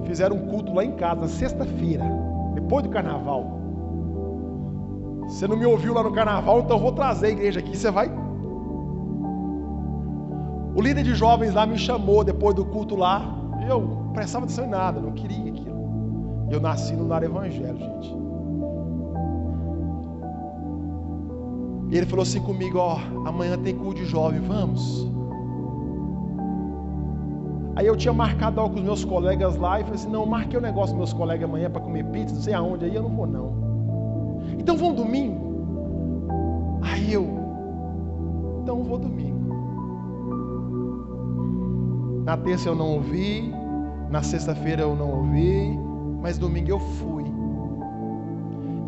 fizeram 0.05 0.37
um 0.37 0.47
culto 0.49 0.73
lá 0.73 0.85
em 0.85 0.93
casa, 0.93 1.29
sexta-feira, 1.29 2.05
depois 2.55 2.85
do 2.85 2.91
carnaval. 2.91 3.61
Você 5.29 5.47
não 5.47 5.57
me 5.57 5.67
ouviu 5.67 5.95
lá 5.95 6.03
no 6.03 6.13
carnaval, 6.13 6.61
então 6.61 6.77
eu 6.77 6.83
vou 6.83 6.93
trazer 6.93 7.29
a 7.29 7.31
igreja 7.31 7.61
aqui. 7.61 7.77
Você 7.77 7.91
vai. 7.91 8.24
O 10.75 10.83
líder 10.83 11.05
de 11.05 11.15
jovens 11.15 11.55
lá 11.55 11.65
me 11.65 11.79
chamou 11.79 12.25
depois 12.25 12.55
do 12.55 12.65
culto 12.65 12.97
lá. 12.97 13.23
Eu 13.69 14.11
prestava 14.13 14.45
atenção 14.45 14.65
em 14.65 14.71
nada, 14.71 15.01
não 15.01 15.13
queria 15.13 15.53
aquilo. 15.53 16.47
Eu 16.51 16.61
nasci 16.61 16.95
no 16.95 17.07
lar 17.07 17.23
evangélico, 17.23 17.79
gente. 17.79 18.15
E 21.91 21.97
ele 21.97 22.07
falou 22.07 22.25
assim 22.25 22.41
comigo: 22.41 22.79
Ó, 22.79 22.99
amanhã 23.25 23.57
tem 23.57 23.75
culto 23.75 24.01
de 24.01 24.07
jovem, 24.07 24.41
vamos. 24.41 25.09
Aí 27.77 27.87
eu 27.87 27.97
tinha 27.97 28.13
marcado 28.13 28.61
algo 28.61 28.75
com 28.75 28.81
os 28.81 28.85
meus 28.85 29.05
colegas 29.05 29.57
lá 29.57 29.81
e 29.81 29.85
falei 29.85 29.99
assim: 29.99 30.11
não, 30.11 30.25
marquei 30.27 30.57
o 30.57 30.61
um 30.61 30.63
negócio 30.63 30.93
com 30.93 30.99
meus 30.99 31.13
colegas 31.13 31.49
amanhã 31.49 31.71
para 31.71 31.81
comer 31.81 32.05
pizza, 32.07 32.35
não 32.35 32.43
sei 32.43 32.55
aonde, 32.55 32.85
aí 32.85 32.95
eu 32.95 33.03
não 33.03 33.11
vou 33.11 33.27
não. 33.27 34.45
Então 34.59 34.77
vão 34.77 34.95
domingo? 34.95 35.55
Aí 36.83 37.13
eu, 37.13 37.27
então 38.63 38.83
vou 38.85 38.99
domingo. 38.99 39.34
Na 42.25 42.39
terça 42.39 42.71
eu 42.71 42.75
não 42.75 42.95
ouvi, 42.95 43.53
na 44.11 44.23
sexta-feira 44.23 44.83
eu 44.83 44.97
não 44.97 45.11
ouvi, 45.11 45.79
mas 46.23 46.39
domingo 46.39 46.71
eu 46.71 46.79
fui. 46.79 47.25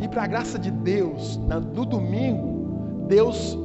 E 0.01 0.07
para 0.07 0.23
a 0.23 0.27
graça 0.27 0.57
de 0.57 0.71
Deus, 0.71 1.39
no 1.75 1.85
domingo, 1.85 3.05
Deus 3.07 3.57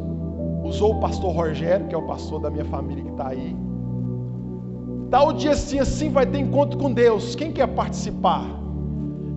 usou 0.62 0.97
o 0.97 1.00
pastor 1.00 1.35
Rogério, 1.35 1.87
que 1.88 1.95
é 1.95 1.99
o 1.99 2.07
pastor 2.07 2.41
da 2.41 2.50
minha 2.50 2.67
família 2.67 3.02
que 3.02 3.11
está 3.11 3.29
aí. 3.29 3.57
Tal 5.11 5.33
dia 5.33 5.52
assim, 5.52 5.79
assim 5.79 6.11
vai 6.11 6.26
ter 6.26 6.38
encontro 6.38 6.79
com 6.79 6.93
Deus. 6.93 7.35
Quem 7.35 7.50
quer 7.50 7.67
participar? 7.69 8.47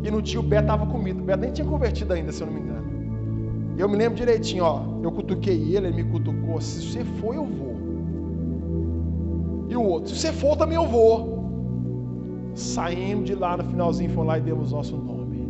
E 0.03 0.11
no 0.11 0.21
dia 0.21 0.39
o 0.39 0.43
Beto 0.43 0.63
estava 0.63 0.85
comigo. 0.85 1.21
O 1.21 1.23
Beto 1.23 1.39
nem 1.39 1.51
tinha 1.51 1.67
convertido 1.67 2.13
ainda, 2.13 2.31
se 2.31 2.41
eu 2.41 2.47
não 2.47 2.53
me 2.53 2.61
engano. 2.61 2.85
Eu 3.77 3.89
me 3.89 3.97
lembro 3.97 4.15
direitinho, 4.15 4.63
ó. 4.63 4.81
Eu 5.01 5.11
cutuquei 5.11 5.75
ele, 5.75 5.87
ele 5.87 6.03
me 6.03 6.03
cutucou. 6.03 6.61
Se 6.61 6.81
você 6.81 7.03
for, 7.03 7.35
eu 7.35 7.45
vou. 7.45 7.74
E 9.75 9.77
o 9.77 9.83
outro, 9.83 10.15
se 10.15 10.21
você 10.21 10.31
for, 10.31 10.55
também 10.55 10.77
eu 10.77 10.87
vou. 10.87 11.43
Saímos 12.53 13.25
de 13.25 13.35
lá 13.35 13.57
no 13.57 13.63
finalzinho, 13.65 14.09
fomos 14.11 14.27
lá 14.29 14.37
e 14.37 14.41
demos 14.41 14.71
nosso 14.71 14.95
nome. 14.95 15.49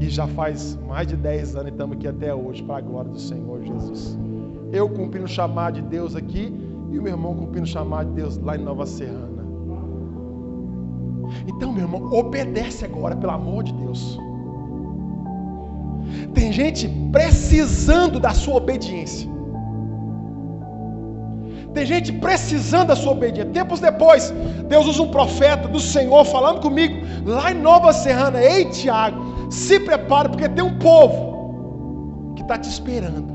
E 0.00 0.08
já 0.08 0.26
faz 0.26 0.76
mais 0.88 1.06
de 1.06 1.16
10 1.16 1.54
anos 1.54 1.68
e 1.68 1.70
estamos 1.70 1.96
aqui 1.96 2.08
até 2.08 2.34
hoje, 2.34 2.64
para 2.64 2.78
a 2.78 2.80
glória 2.80 3.12
do 3.12 3.20
Senhor 3.20 3.62
Jesus. 3.62 4.18
Eu 4.72 4.88
cumprindo 4.88 5.26
o 5.26 5.28
chamado 5.28 5.74
de 5.74 5.82
Deus 5.82 6.16
aqui 6.16 6.52
e 6.90 6.98
o 6.98 7.02
meu 7.02 7.12
irmão 7.12 7.36
cumprindo 7.36 7.64
o 7.64 7.70
chamado 7.70 8.08
de 8.08 8.16
Deus 8.16 8.38
lá 8.38 8.56
em 8.56 8.64
Nova 8.64 8.86
Serrana. 8.86 9.44
Então, 11.46 11.72
meu 11.72 11.84
irmão, 11.84 12.12
obedece 12.12 12.84
agora, 12.84 13.14
pelo 13.14 13.34
amor 13.34 13.62
de 13.62 13.72
Deus. 13.72 14.18
Tem 16.34 16.52
gente 16.52 16.88
precisando 17.12 18.18
da 18.18 18.34
sua 18.34 18.56
obediência. 18.56 19.33
Tem 21.74 21.84
gente 21.84 22.12
precisando 22.12 22.88
da 22.88 22.96
sua 22.96 23.12
obediência. 23.12 23.50
Tempos 23.52 23.80
depois, 23.80 24.32
Deus 24.68 24.86
usa 24.86 25.02
um 25.02 25.10
profeta 25.10 25.66
do 25.66 25.80
Senhor 25.80 26.24
falando 26.24 26.60
comigo 26.60 27.04
lá 27.26 27.50
em 27.50 27.54
Nova 27.54 27.92
Serrana. 27.92 28.40
Ei, 28.40 28.66
Tiago, 28.66 29.50
se 29.50 29.80
prepare, 29.80 30.28
porque 30.28 30.48
tem 30.48 30.64
um 30.64 30.78
povo 30.78 32.32
que 32.36 32.42
está 32.42 32.56
te 32.56 32.68
esperando. 32.68 33.34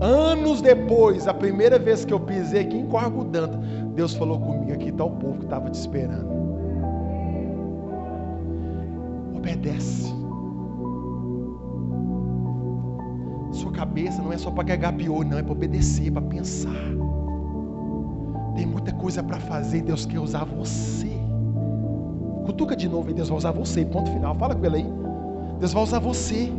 Anos 0.00 0.60
depois, 0.60 1.26
a 1.26 1.32
primeira 1.32 1.78
vez 1.78 2.04
que 2.04 2.12
eu 2.12 2.20
pisei 2.20 2.62
aqui 2.62 2.76
em 2.76 2.86
Corgo 2.86 3.24
Danta, 3.24 3.56
Deus 3.94 4.12
falou 4.12 4.40
comigo: 4.40 4.72
aqui 4.72 4.88
está 4.88 5.04
o 5.04 5.10
povo 5.10 5.38
que 5.38 5.44
estava 5.44 5.70
te 5.70 5.78
esperando. 5.78 6.28
Obedece. 9.34 10.25
Sua 13.56 13.72
cabeça 13.72 14.20
não 14.20 14.32
é 14.32 14.36
só 14.36 14.50
para 14.50 14.64
carregar 14.64 14.92
pior, 14.92 15.24
não, 15.24 15.38
é 15.38 15.42
para 15.42 15.52
obedecer, 15.52 16.12
para 16.12 16.20
pensar. 16.20 16.70
Tem 18.54 18.66
muita 18.66 18.92
coisa 18.92 19.22
para 19.22 19.38
fazer, 19.40 19.80
Deus 19.80 20.04
quer 20.04 20.18
usar 20.18 20.44
você. 20.44 21.10
Cutuca 22.44 22.76
de 22.76 22.86
novo 22.86 23.10
e 23.10 23.14
Deus 23.14 23.30
vai 23.30 23.38
usar 23.38 23.52
você. 23.52 23.82
Ponto 23.84 24.10
final. 24.10 24.34
Fala 24.34 24.54
com 24.54 24.64
ele 24.66 24.76
aí. 24.76 24.86
Deus 25.58 25.72
vai 25.72 25.82
usar 25.82 25.98
você. 26.00 26.52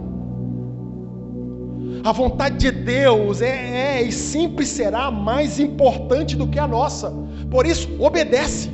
A 2.04 2.12
vontade 2.12 2.58
de 2.58 2.72
Deus 2.72 3.42
é, 3.42 4.00
é, 4.00 4.01
e 4.01 4.12
sempre 4.12 4.66
será 4.66 5.12
mais 5.12 5.60
importante 5.60 6.36
do 6.36 6.48
que 6.48 6.58
a 6.58 6.68
nossa. 6.68 7.13
Por 7.51 7.68
isso, 7.68 7.88
obedece. 8.00 8.72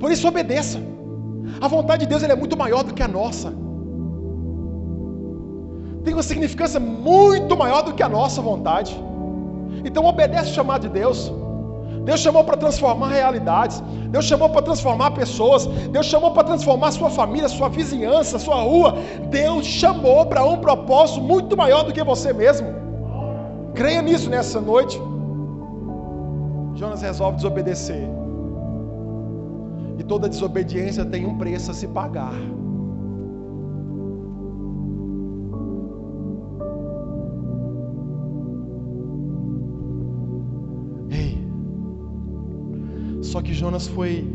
Por 0.00 0.10
isso, 0.10 0.26
obedeça. 0.26 0.80
A 1.60 1.68
vontade 1.68 2.04
de 2.04 2.08
Deus 2.08 2.22
é 2.24 2.34
muito 2.34 2.56
maior 2.56 2.82
do 2.82 2.92
que 2.92 3.02
a 3.02 3.08
nossa. 3.08 3.54
Tem 6.04 6.14
uma 6.14 6.22
significância 6.22 6.80
muito 6.80 7.56
maior 7.56 7.82
do 7.82 7.92
que 7.92 8.02
a 8.02 8.08
nossa 8.08 8.40
vontade. 8.40 8.98
Então, 9.84 10.04
obedece 10.04 10.50
o 10.50 10.54
chamado 10.54 10.82
de 10.82 10.88
Deus. 10.88 11.32
Deus 12.04 12.20
chamou 12.20 12.42
para 12.42 12.56
transformar 12.56 13.08
realidades. 13.08 13.82
Deus 14.08 14.24
chamou 14.24 14.48
para 14.48 14.62
transformar 14.62 15.10
pessoas. 15.12 15.66
Deus 15.66 16.06
chamou 16.06 16.30
para 16.32 16.44
transformar 16.44 16.92
sua 16.92 17.10
família, 17.10 17.48
sua 17.48 17.68
vizinhança, 17.68 18.38
sua 18.38 18.56
rua. 18.56 18.96
Deus 19.28 19.66
chamou 19.66 20.26
para 20.26 20.44
um 20.44 20.58
propósito 20.58 21.20
muito 21.20 21.56
maior 21.56 21.82
do 21.84 21.92
que 21.92 22.02
você 22.02 22.32
mesmo. 22.32 22.68
Creia 23.74 24.02
nisso 24.02 24.30
nessa 24.30 24.60
noite. 24.60 25.00
Jonas 26.74 27.02
resolve 27.02 27.36
desobedecer. 27.36 28.08
E 29.98 30.02
toda 30.02 30.28
desobediência 30.28 31.04
tem 31.04 31.26
um 31.26 31.36
preço 31.36 31.70
a 31.70 31.74
se 31.74 31.86
pagar. 31.86 32.32
Só 43.30 43.40
que 43.40 43.54
Jonas 43.54 43.86
foi 43.86 44.28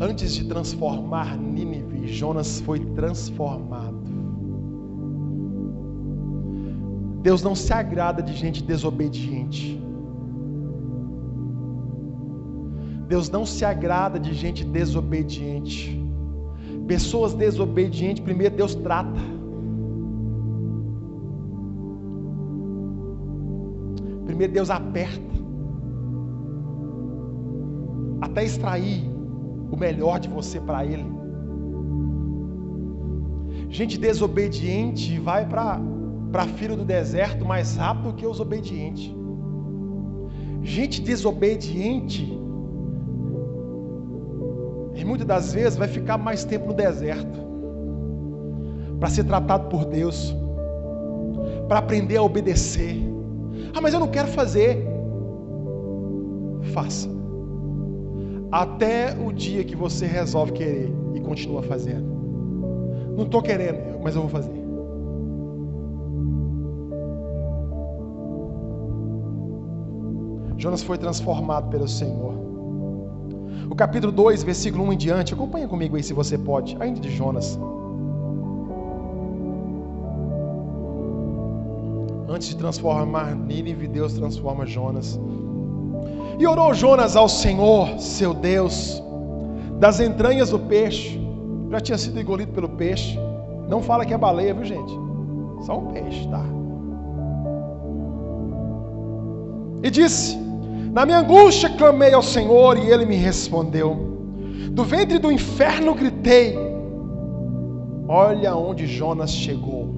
antes 0.00 0.34
de 0.34 0.44
transformar 0.44 1.38
Nínive, 1.38 2.08
Jonas 2.08 2.60
foi 2.60 2.80
transformado. 2.80 4.02
Deus 7.22 7.44
não 7.44 7.54
se 7.54 7.72
agrada 7.72 8.20
de 8.20 8.34
gente 8.34 8.60
desobediente. 8.60 9.80
Deus 13.06 13.30
não 13.30 13.46
se 13.46 13.64
agrada 13.64 14.18
de 14.18 14.34
gente 14.34 14.64
desobediente. 14.64 16.04
Pessoas 16.88 17.34
desobedientes, 17.34 18.24
primeiro 18.24 18.56
Deus 18.56 18.74
trata. 18.74 19.20
Primeiro 24.26 24.52
Deus 24.52 24.70
aperta. 24.70 25.33
Até 28.20 28.44
extrair 28.44 29.04
o 29.70 29.76
melhor 29.76 30.20
de 30.20 30.28
você 30.28 30.60
para 30.60 30.84
Ele. 30.84 31.06
Gente 33.68 33.98
desobediente 33.98 35.18
vai 35.18 35.46
para 35.46 35.80
para 36.34 36.48
filho 36.48 36.76
do 36.76 36.84
deserto 36.84 37.44
mais 37.44 37.76
rápido 37.76 38.12
que 38.14 38.26
os 38.26 38.40
obedientes. 38.40 39.14
Gente 40.64 41.00
desobediente, 41.00 42.36
e 44.96 45.04
muitas 45.04 45.24
das 45.24 45.52
vezes 45.52 45.78
vai 45.78 45.86
ficar 45.86 46.18
mais 46.18 46.44
tempo 46.44 46.66
no 46.66 46.74
deserto, 46.74 47.38
para 48.98 49.08
ser 49.10 49.22
tratado 49.22 49.68
por 49.68 49.84
Deus, 49.84 50.34
para 51.68 51.78
aprender 51.78 52.16
a 52.16 52.22
obedecer. 52.24 52.96
Ah, 53.72 53.80
mas 53.80 53.94
eu 53.94 54.00
não 54.00 54.08
quero 54.08 54.26
fazer. 54.26 54.84
Faça. 56.72 57.13
Até 58.50 59.16
o 59.18 59.32
dia 59.32 59.64
que 59.64 59.74
você 59.74 60.06
resolve 60.06 60.52
querer 60.52 60.92
e 61.14 61.20
continua 61.20 61.62
fazendo. 61.62 62.06
Não 63.16 63.24
estou 63.24 63.42
querendo, 63.42 64.00
mas 64.02 64.14
eu 64.14 64.22
vou 64.22 64.30
fazer. 64.30 64.64
Jonas 70.56 70.82
foi 70.82 70.96
transformado 70.96 71.68
pelo 71.68 71.86
Senhor. 71.86 72.34
O 73.68 73.74
capítulo 73.74 74.12
2, 74.12 74.42
versículo 74.42 74.84
1 74.84 74.92
em 74.92 74.96
diante, 74.96 75.34
acompanha 75.34 75.66
comigo 75.66 75.96
aí 75.96 76.02
se 76.02 76.12
você 76.12 76.38
pode, 76.38 76.76
ainda 76.80 77.00
de 77.00 77.10
Jonas. 77.10 77.58
Antes 82.28 82.48
de 82.48 82.56
transformar 82.56 83.34
Nínive, 83.34 83.86
Deus 83.86 84.14
transforma 84.14 84.66
Jonas. 84.66 85.20
E 86.38 86.46
orou 86.46 86.74
Jonas 86.74 87.16
ao 87.16 87.28
Senhor, 87.28 87.98
seu 87.98 88.34
Deus, 88.34 89.02
das 89.78 90.00
entranhas 90.00 90.50
do 90.50 90.58
peixe. 90.58 91.20
Já 91.70 91.80
tinha 91.80 91.98
sido 91.98 92.20
engolido 92.20 92.52
pelo 92.52 92.68
peixe. 92.68 93.18
Não 93.68 93.82
fala 93.82 94.04
que 94.04 94.14
é 94.14 94.18
baleia, 94.18 94.54
viu 94.54 94.64
gente? 94.64 94.92
Só 95.64 95.78
um 95.78 95.86
peixe, 95.86 96.28
tá? 96.28 96.44
E 99.82 99.90
disse: 99.90 100.38
na 100.94 101.04
minha 101.04 101.18
angústia 101.18 101.68
clamei 101.70 102.14
ao 102.14 102.22
Senhor 102.22 102.78
e 102.78 102.88
ele 102.88 103.04
me 103.04 103.16
respondeu. 103.16 103.96
Do 104.70 104.84
ventre 104.84 105.18
do 105.18 105.32
inferno 105.32 105.92
gritei. 105.92 106.56
Olha 108.06 108.54
onde 108.54 108.86
Jonas 108.86 109.32
chegou. 109.32 109.92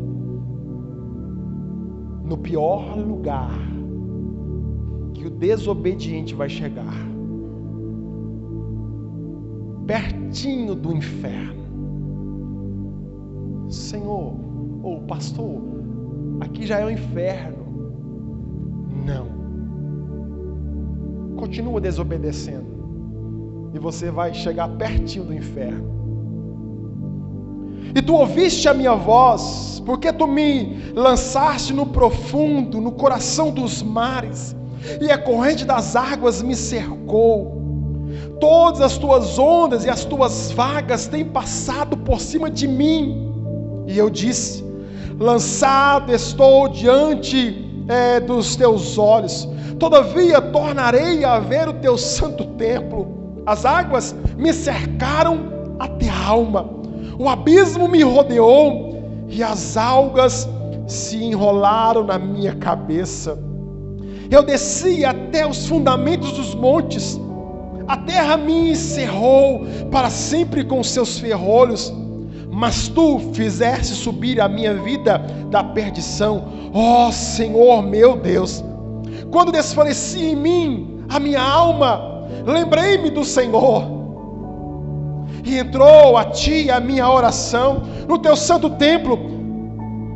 No 2.25 2.39
pior 2.39 2.97
lugar 2.97 3.66
que 5.27 5.29
o 5.29 5.31
desobediente 5.31 6.35
vai 6.35 6.49
chegar. 6.49 6.95
Pertinho 9.85 10.75
do 10.75 10.93
inferno. 10.93 11.67
Senhor, 13.69 14.35
ou 14.83 15.01
pastor, 15.03 15.61
aqui 16.41 16.65
já 16.65 16.79
é 16.79 16.87
o 16.87 16.91
inferno. 16.91 17.57
Não 19.05 19.37
continua 21.37 21.81
desobedecendo. 21.81 23.71
E 23.75 23.79
você 23.79 24.11
vai 24.11 24.33
chegar 24.33 24.69
pertinho 24.69 25.25
do 25.25 25.35
inferno. 25.35 25.95
E 27.95 28.01
tu 28.01 28.15
ouviste 28.15 28.69
a 28.69 28.75
minha 28.75 28.95
voz, 28.95 29.83
porque 29.85 30.13
tu 30.13 30.27
me 30.27 30.93
lançaste 30.95 31.73
no 31.75 31.87
profundo, 31.87 32.81
no 32.81 32.93
coração 32.93 33.51
dos 33.51 33.83
mares, 33.83 34.57
e 35.01 35.11
a 35.11 35.19
corrente 35.19 35.65
das 35.65 35.97
águas 35.97 36.43
me 36.43 36.55
cercou. 36.55 37.57
Todas 38.41 38.81
as 38.81 38.99
tuas 38.99 39.39
ondas 39.39 39.85
e 39.85 39.91
as 39.91 40.05
tuas 40.05 40.51
vagas 40.53 41.07
têm 41.07 41.25
passado 41.25 41.97
por 41.97 42.21
cima 42.21 42.51
de 42.51 42.69
mim. 42.69 43.85
E 43.87 43.97
eu 43.97 44.11
disse: 44.11 44.65
Lançado 45.19 46.13
estou 46.13 46.69
diante 46.69 47.85
é, 47.89 48.21
dos 48.21 48.57
teus 48.57 48.99
olhos, 48.99 49.49
Todavia 49.79 50.41
tornarei 50.41 51.25
a 51.25 51.39
ver 51.39 51.69
o 51.69 51.75
teu 51.75 51.99
santo 51.99 52.45
templo. 52.57 53.43
As 53.45 53.65
águas 53.65 54.15
me 54.37 54.53
cercaram 54.53 55.77
até 55.79 56.09
a 56.09 56.27
alma. 56.29 56.69
O 57.19 57.29
abismo 57.29 57.87
me 57.87 58.03
rodeou 58.03 59.27
e 59.29 59.43
as 59.43 59.77
algas 59.77 60.49
se 60.87 61.23
enrolaram 61.23 62.05
na 62.05 62.19
minha 62.19 62.55
cabeça. 62.55 63.39
Eu 64.31 64.43
desci 64.43 65.05
até 65.05 65.47
os 65.47 65.67
fundamentos 65.67 66.33
dos 66.33 66.55
montes. 66.55 67.21
A 67.87 67.97
terra 67.97 68.37
me 68.37 68.71
encerrou 68.71 69.67
para 69.91 70.11
sempre 70.11 70.65
com 70.65 70.83
seus 70.83 71.19
ferrolhos. 71.19 71.93
Mas 72.51 72.89
tu 72.89 73.21
fizeste 73.35 73.95
subir 73.95 74.41
a 74.41 74.49
minha 74.49 74.73
vida 74.75 75.19
da 75.51 75.63
perdição, 75.63 76.49
ó 76.73 77.11
Senhor 77.13 77.83
meu 77.83 78.17
Deus. 78.17 78.65
Quando 79.31 79.53
desfalecia 79.53 80.31
em 80.33 80.37
mim 80.37 81.05
a 81.09 81.21
minha 81.21 81.43
alma, 81.43 82.27
lembrei-me 82.47 83.11
do 83.11 83.25
Senhor. 83.25 83.85
E 85.45 85.59
entrou 85.59 86.17
a 86.17 86.25
ti 86.25 86.71
a 86.71 86.81
minha 86.81 87.09
oração 87.09 87.83
no 88.09 88.19
teu 88.19 88.35
santo 88.35 88.71
templo. 88.71 89.36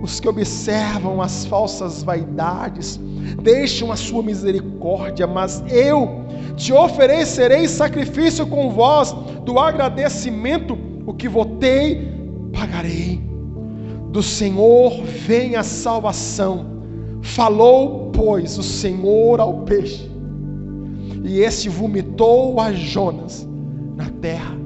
Os 0.01 0.19
que 0.19 0.29
observam 0.29 1.21
as 1.21 1.45
falsas 1.45 2.03
vaidades 2.03 2.99
deixam 3.43 3.93
a 3.93 3.97
sua 3.97 4.23
misericórdia, 4.23 5.27
mas 5.27 5.63
eu 5.69 6.25
te 6.57 6.73
oferecerei 6.73 7.69
sacrifício 7.69 8.47
com 8.47 8.71
voz 8.71 9.13
do 9.45 9.59
agradecimento, 9.59 10.79
o 11.07 11.13
que 11.13 11.29
votei, 11.29 12.13
pagarei. 12.53 13.21
Do 14.11 14.23
Senhor 14.23 15.03
vem 15.05 15.57
a 15.57 15.63
salvação 15.63 16.71
Falou, 17.23 18.11
pois, 18.13 18.59
o 18.59 18.63
Senhor 18.63 19.41
ao 19.41 19.61
peixe, 19.61 20.11
e 21.25 21.41
esse 21.41 21.69
vomitou 21.69 22.59
a 22.59 22.73
Jonas 22.73 23.47
na 23.97 24.09
terra 24.21 24.60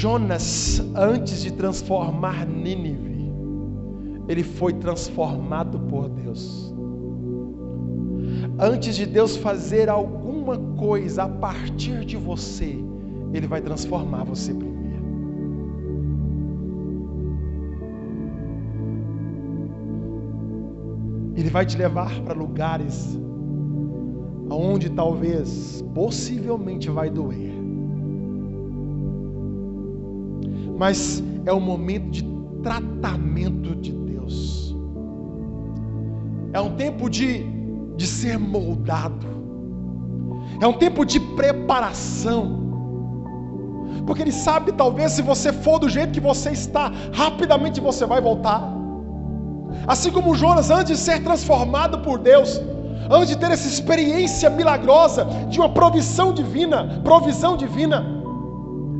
Jonas, 0.00 0.80
antes 0.94 1.42
de 1.42 1.52
transformar 1.52 2.46
Nínive, 2.46 3.32
ele 4.28 4.44
foi 4.44 4.72
transformado 4.74 5.76
por 5.80 6.08
Deus. 6.08 6.72
Antes 8.60 8.94
de 8.94 9.04
Deus 9.04 9.36
fazer 9.36 9.88
alguma 9.88 10.56
coisa 10.76 11.24
a 11.24 11.28
partir 11.28 12.04
de 12.04 12.16
você, 12.16 12.78
Ele 13.34 13.48
vai 13.48 13.60
transformar 13.60 14.22
você 14.22 14.54
primeiro. 14.54 15.04
Ele 21.34 21.50
vai 21.50 21.66
te 21.66 21.76
levar 21.76 22.20
para 22.20 22.34
lugares 22.34 23.18
onde 24.48 24.90
talvez, 24.90 25.84
possivelmente, 25.92 26.88
vai 26.88 27.10
doer. 27.10 27.57
Mas 30.78 31.22
é 31.44 31.52
o 31.52 31.60
momento 31.60 32.10
de 32.10 32.24
tratamento 32.62 33.74
de 33.76 33.92
Deus. 33.92 34.74
É 36.52 36.60
um 36.60 36.74
tempo 36.76 37.10
de 37.10 37.58
de 37.98 38.06
ser 38.06 38.38
moldado, 38.38 39.26
é 40.62 40.66
um 40.66 40.72
tempo 40.72 41.04
de 41.04 41.18
preparação. 41.18 42.66
Porque 44.06 44.22
Ele 44.22 44.32
sabe, 44.32 44.72
talvez, 44.72 45.12
se 45.12 45.20
você 45.20 45.52
for 45.52 45.80
do 45.80 45.88
jeito 45.88 46.12
que 46.12 46.20
você 46.20 46.50
está, 46.50 46.92
rapidamente 47.12 47.80
você 47.80 48.06
vai 48.06 48.20
voltar. 48.20 48.62
Assim 49.86 50.10
como 50.12 50.34
Jonas, 50.34 50.70
antes 50.70 50.96
de 50.96 51.04
ser 51.04 51.22
transformado 51.24 51.98
por 51.98 52.18
Deus, 52.18 52.60
antes 53.10 53.28
de 53.30 53.36
ter 53.36 53.50
essa 53.50 53.66
experiência 53.66 54.48
milagrosa 54.48 55.26
de 55.48 55.58
uma 55.58 55.68
provisão 55.68 56.32
divina, 56.32 57.00
provisão 57.02 57.56
divina, 57.56 58.17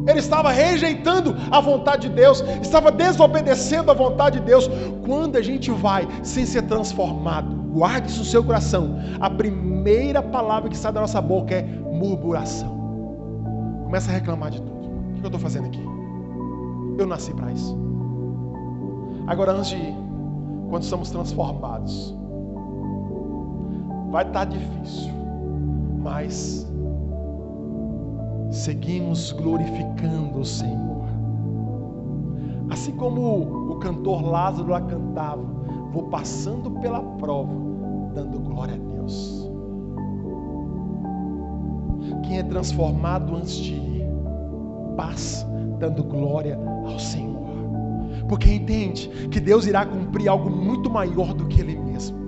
ele 0.09 0.21
estava 0.21 0.51
rejeitando 0.51 1.37
a 1.51 1.61
vontade 1.61 2.09
de 2.09 2.15
Deus, 2.15 2.41
estava 2.63 2.91
desobedecendo 2.91 3.91
a 3.91 3.95
vontade 3.95 4.41
de 4.41 4.47
Deus. 4.47 4.69
Quando 5.05 5.37
a 5.37 5.43
gente 5.43 5.71
vai 5.71 6.09
sem 6.23 6.47
ser 6.47 6.63
transformado, 6.63 7.55
guarde 7.73 8.09
isso 8.09 8.21
no 8.21 8.25
seu 8.25 8.43
coração. 8.43 8.99
A 9.21 9.29
primeira 9.29 10.23
palavra 10.23 10.71
que 10.71 10.77
sai 10.77 10.93
da 10.93 11.03
nossa 11.03 11.21
boca 11.21 11.55
é 11.55 11.63
murmuração. 11.63 12.71
Começa 13.85 14.11
a 14.11 14.15
reclamar 14.15 14.51
de 14.51 14.63
tudo. 14.63 14.79
O 14.79 15.15
que 15.15 15.25
eu 15.25 15.27
estou 15.27 15.41
fazendo 15.41 15.67
aqui? 15.67 15.85
Eu 16.99 17.07
nasci 17.07 17.35
para 17.35 17.53
isso. 17.53 17.79
Agora, 19.27 19.53
antes 19.53 19.71
de 19.71 19.77
ir, 19.77 19.95
quando 20.71 20.85
somos 20.85 21.11
transformados, 21.11 22.17
vai 24.11 24.27
estar 24.27 24.41
tá 24.41 24.45
difícil, 24.47 25.13
mas 25.99 26.68
seguimos 28.51 29.33
glorificando 29.33 30.41
o 30.41 30.45
Senhor. 30.45 31.07
Assim 32.71 32.93
como 32.93 33.73
o 33.73 33.77
cantor 33.77 34.23
Lázaro 34.23 34.71
lá 34.71 34.81
cantava, 34.81 35.43
vou 35.93 36.05
passando 36.05 36.71
pela 36.81 37.01
prova, 37.01 37.55
dando 38.15 38.39
glória 38.41 38.75
a 38.75 38.95
Deus. 38.95 39.51
Quem 42.25 42.39
é 42.39 42.43
transformado 42.43 43.35
antes 43.35 43.57
de 43.57 43.75
ir, 43.75 44.07
passa 44.97 45.47
dando 45.79 46.03
glória 46.03 46.59
ao 46.85 46.99
Senhor. 46.99 47.39
Porque 48.29 48.53
entende 48.53 49.09
que 49.31 49.41
Deus 49.41 49.67
irá 49.67 49.87
cumprir 49.87 50.29
algo 50.29 50.51
muito 50.51 50.91
maior 50.91 51.33
do 51.33 51.47
que 51.47 51.61
Ele 51.61 51.77
mesmo. 51.79 52.19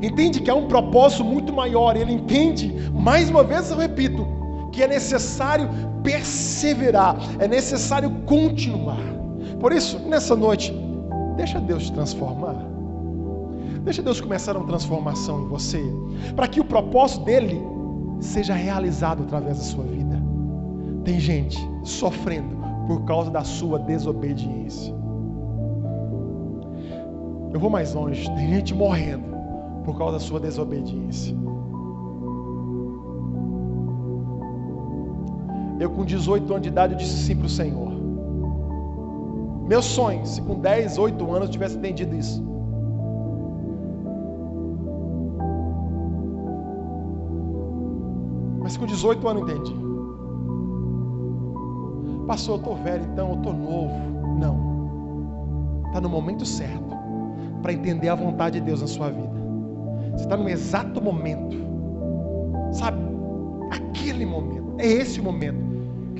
Entende 0.00 0.40
que 0.40 0.50
há 0.50 0.54
um 0.54 0.68
propósito 0.68 1.24
muito 1.24 1.52
maior. 1.52 1.96
Ele 1.96 2.12
entende, 2.12 2.72
mais 2.92 3.28
uma 3.28 3.42
vez 3.42 3.70
eu 3.70 3.76
repito, 3.76 4.37
que 4.78 4.84
é 4.84 4.86
necessário 4.86 5.68
perseverar, 6.04 7.16
é 7.40 7.48
necessário 7.48 8.08
continuar. 8.24 9.02
Por 9.58 9.72
isso, 9.72 9.98
nessa 9.98 10.36
noite, 10.36 10.72
deixa 11.36 11.58
Deus 11.58 11.86
te 11.86 11.92
transformar. 11.92 12.54
Deixa 13.82 14.00
Deus 14.00 14.20
começar 14.20 14.56
uma 14.56 14.66
transformação 14.68 15.42
em 15.42 15.48
você, 15.48 15.82
para 16.36 16.46
que 16.46 16.60
o 16.60 16.64
propósito 16.64 17.24
dele 17.24 17.60
seja 18.20 18.54
realizado 18.54 19.24
através 19.24 19.58
da 19.58 19.64
sua 19.64 19.82
vida. 19.82 20.16
Tem 21.04 21.18
gente 21.18 21.58
sofrendo 21.82 22.56
por 22.86 23.04
causa 23.04 23.32
da 23.32 23.42
sua 23.42 23.80
desobediência. 23.80 24.94
Eu 27.52 27.58
vou 27.58 27.68
mais 27.68 27.94
longe, 27.94 28.30
tem 28.36 28.48
gente 28.48 28.72
morrendo 28.76 29.26
por 29.84 29.98
causa 29.98 30.12
da 30.12 30.20
sua 30.20 30.38
desobediência. 30.38 31.34
Eu, 35.78 35.90
com 35.90 36.04
18 36.04 36.50
anos 36.50 36.62
de 36.62 36.68
idade, 36.68 36.94
eu 36.94 36.98
disse 36.98 37.16
sim 37.22 37.36
para 37.36 37.46
o 37.46 37.48
Senhor. 37.48 37.88
Meu 39.68 39.80
sonho, 39.80 40.26
se 40.26 40.42
com 40.42 40.58
10, 40.58 40.98
8 40.98 41.30
anos 41.30 41.48
eu 41.48 41.52
tivesse 41.52 41.76
entendido 41.76 42.16
isso. 42.16 42.42
Mas 48.60 48.76
com 48.76 48.86
18 48.86 49.28
anos 49.28 49.42
eu 49.42 49.48
entendi. 49.48 49.76
Passou, 52.26 52.56
eu 52.56 52.58
estou 52.58 52.76
velho 52.76 53.04
então, 53.12 53.30
eu 53.30 53.36
estou 53.36 53.52
novo. 53.52 53.94
Não. 54.40 55.82
Está 55.86 56.00
no 56.00 56.08
momento 56.08 56.44
certo 56.44 56.96
para 57.62 57.72
entender 57.72 58.08
a 58.08 58.14
vontade 58.14 58.58
de 58.58 58.66
Deus 58.66 58.80
na 58.80 58.86
sua 58.86 59.10
vida. 59.10 59.38
Você 60.12 60.24
está 60.24 60.36
no 60.36 60.48
exato 60.48 61.00
momento. 61.00 61.56
Sabe? 62.72 62.98
Aquele 63.70 64.26
momento. 64.26 64.74
É 64.78 64.86
esse 64.86 65.20
o 65.20 65.24
momento 65.24 65.67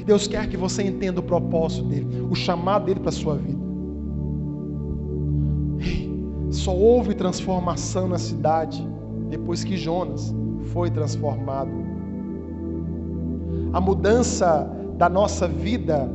Deus 0.08 0.26
quer 0.26 0.48
que 0.48 0.56
você 0.56 0.82
entenda 0.82 1.20
o 1.20 1.22
propósito 1.22 1.86
dele, 1.86 2.26
o 2.30 2.34
chamado 2.34 2.86
dele 2.86 2.98
para 2.98 3.10
a 3.10 3.12
sua 3.12 3.34
vida. 3.34 3.58
Só 6.50 6.74
houve 6.74 7.12
transformação 7.12 8.08
na 8.08 8.16
cidade 8.16 8.88
depois 9.28 9.62
que 9.62 9.76
Jonas 9.76 10.34
foi 10.72 10.90
transformado. 10.90 11.70
A 13.74 13.78
mudança 13.82 14.66
da 14.96 15.10
nossa 15.10 15.46
vida 15.46 16.10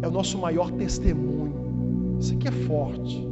é 0.00 0.06
o 0.06 0.12
nosso 0.12 0.38
maior 0.38 0.70
testemunho. 0.70 2.16
Isso 2.20 2.34
aqui 2.34 2.46
é 2.46 2.52
forte. 2.52 3.28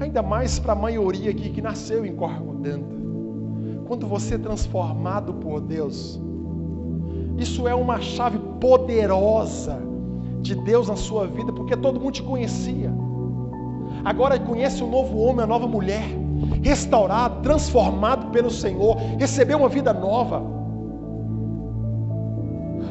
Ainda 0.00 0.20
mais 0.20 0.58
para 0.58 0.72
a 0.72 0.76
maioria 0.76 1.30
aqui 1.30 1.48
que 1.48 1.62
nasceu 1.62 2.04
em 2.04 2.16
Corcodanta. 2.16 2.96
Quando 3.86 4.08
você 4.08 4.34
é 4.34 4.38
transformado 4.38 5.34
por 5.34 5.60
Deus, 5.60 6.20
isso 7.42 7.66
é 7.68 7.74
uma 7.74 8.00
chave 8.00 8.38
poderosa 8.60 9.78
de 10.40 10.54
Deus 10.54 10.88
na 10.88 10.96
sua 10.96 11.26
vida, 11.26 11.52
porque 11.52 11.76
todo 11.76 12.00
mundo 12.00 12.12
te 12.12 12.22
conhecia. 12.22 12.90
Agora 14.04 14.38
conhece 14.38 14.82
um 14.82 14.90
novo 14.90 15.18
homem, 15.18 15.40
uma 15.40 15.46
nova 15.46 15.66
mulher, 15.66 16.04
restaurado, 16.62 17.42
transformado 17.42 18.30
pelo 18.30 18.50
Senhor, 18.50 18.96
recebeu 19.18 19.58
uma 19.58 19.68
vida 19.68 19.92
nova. 19.92 20.42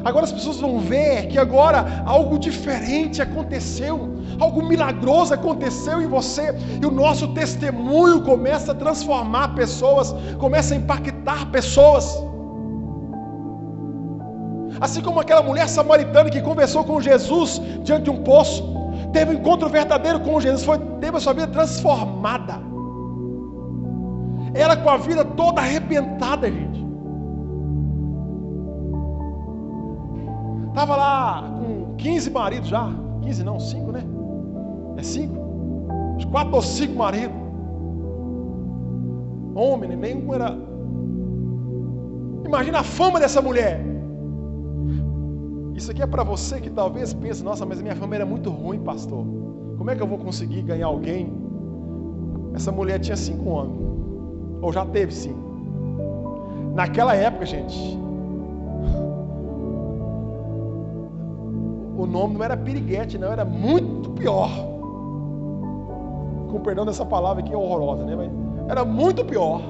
Agora 0.04 0.24
as 0.24 0.32
pessoas 0.32 0.58
vão 0.58 0.80
ver 0.80 1.28
que 1.28 1.38
agora 1.38 2.02
algo 2.04 2.38
diferente 2.38 3.22
aconteceu, 3.22 4.08
algo 4.40 4.62
milagroso 4.62 5.32
aconteceu 5.32 6.00
em 6.00 6.06
você, 6.06 6.54
e 6.82 6.84
o 6.84 6.90
nosso 6.90 7.28
testemunho 7.28 8.22
começa 8.22 8.72
a 8.72 8.74
transformar 8.74 9.54
pessoas, 9.54 10.14
começa 10.38 10.74
a 10.74 10.76
impactar 10.76 11.50
pessoas. 11.50 12.31
Assim 14.82 15.00
como 15.00 15.20
aquela 15.20 15.42
mulher 15.42 15.68
samaritana 15.68 16.28
que 16.28 16.40
conversou 16.42 16.82
com 16.82 17.00
Jesus 17.00 17.62
diante 17.84 18.04
de 18.06 18.10
um 18.10 18.24
poço, 18.24 18.64
teve 19.12 19.30
um 19.30 19.38
encontro 19.38 19.68
verdadeiro 19.68 20.18
com 20.18 20.40
Jesus, 20.40 20.64
foi, 20.64 20.76
teve 21.00 21.16
a 21.16 21.20
sua 21.20 21.32
vida 21.32 21.46
transformada. 21.46 22.54
Ela 24.52 24.76
com 24.76 24.90
a 24.90 24.96
vida 24.96 25.24
toda 25.24 25.60
arrebentada, 25.60 26.50
gente. 26.50 26.84
Estava 30.70 30.96
lá 30.96 31.42
com 31.60 31.94
15 31.96 32.30
maridos 32.30 32.68
já. 32.68 32.90
15 33.22 33.44
não, 33.44 33.60
5, 33.60 33.92
né? 33.92 34.02
É 34.96 35.02
5? 35.04 35.32
Uns 36.16 36.24
4 36.24 36.56
ou 36.56 36.60
5 36.60 36.92
maridos. 36.96 37.36
Homem, 39.54 39.90
né? 39.90 39.96
nenhum 39.96 40.34
era. 40.34 40.52
Imagina 42.44 42.80
a 42.80 42.82
fama 42.82 43.20
dessa 43.20 43.40
mulher. 43.40 43.91
Isso 45.74 45.90
aqui 45.90 46.02
é 46.02 46.06
para 46.06 46.22
você 46.22 46.60
que 46.60 46.70
talvez 46.70 47.14
pense, 47.14 47.42
nossa, 47.42 47.64
mas 47.64 47.80
minha 47.80 47.96
fama 47.96 48.14
era 48.14 48.26
muito 48.26 48.50
ruim, 48.50 48.78
pastor. 48.80 49.24
Como 49.78 49.90
é 49.90 49.96
que 49.96 50.02
eu 50.02 50.06
vou 50.06 50.18
conseguir 50.18 50.62
ganhar 50.62 50.86
alguém? 50.86 51.32
Essa 52.54 52.70
mulher 52.70 52.98
tinha 52.98 53.16
cinco 53.16 53.58
anos. 53.58 53.76
Ou 54.60 54.72
já 54.72 54.84
teve 54.84 55.12
cinco. 55.12 55.40
Naquela 56.74 57.14
época, 57.14 57.44
gente, 57.44 57.98
o 61.96 62.06
nome 62.06 62.34
não 62.34 62.44
era 62.44 62.56
piriguete, 62.56 63.18
não, 63.18 63.32
era 63.32 63.44
muito 63.44 64.10
pior. 64.10 64.50
Com 66.50 66.60
perdão 66.62 66.84
dessa 66.84 67.04
palavra 67.04 67.42
aqui 67.42 67.52
é 67.52 67.56
horrorosa, 67.56 68.04
né? 68.04 68.14
Mas 68.14 68.30
era 68.70 68.84
muito 68.84 69.24
pior. 69.24 69.62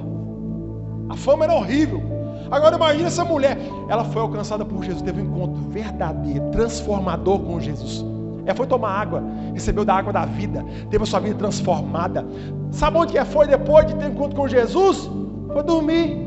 A 1.09 1.15
fama 1.15 1.45
era 1.45 1.53
horrível. 1.55 2.12
Agora 2.51 2.75
imagine 2.75 3.05
essa 3.05 3.23
mulher, 3.23 3.57
ela 3.89 4.03
foi 4.03 4.21
alcançada 4.21 4.63
por 4.63 4.83
Jesus, 4.83 5.01
teve 5.01 5.21
um 5.21 5.25
encontro 5.25 5.61
verdadeiro, 5.69 6.49
transformador 6.51 7.39
com 7.39 7.59
Jesus. 7.59 8.05
Ela 8.45 8.55
foi 8.55 8.67
tomar 8.67 8.89
água, 8.89 9.23
recebeu 9.53 9.85
da 9.85 9.95
água 9.95 10.11
da 10.11 10.25
vida, 10.25 10.63
teve 10.89 11.03
a 11.03 11.05
sua 11.05 11.19
vida 11.19 11.35
transformada. 11.35 12.25
Sabe 12.71 12.97
onde 12.97 13.13
que 13.13 13.25
foi 13.25 13.47
depois 13.47 13.85
de 13.87 13.95
ter 13.95 14.05
um 14.05 14.09
encontro 14.09 14.35
com 14.35 14.47
Jesus? 14.47 15.09
Foi 15.51 15.63
dormir. 15.63 16.17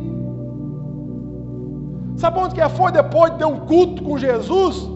Sabe 2.17 2.39
onde 2.39 2.55
que 2.55 2.69
foi 2.71 2.91
depois 2.93 3.33
de 3.33 3.39
ter 3.39 3.45
um 3.45 3.61
culto 3.61 4.03
com 4.03 4.17
Jesus? 4.17 4.89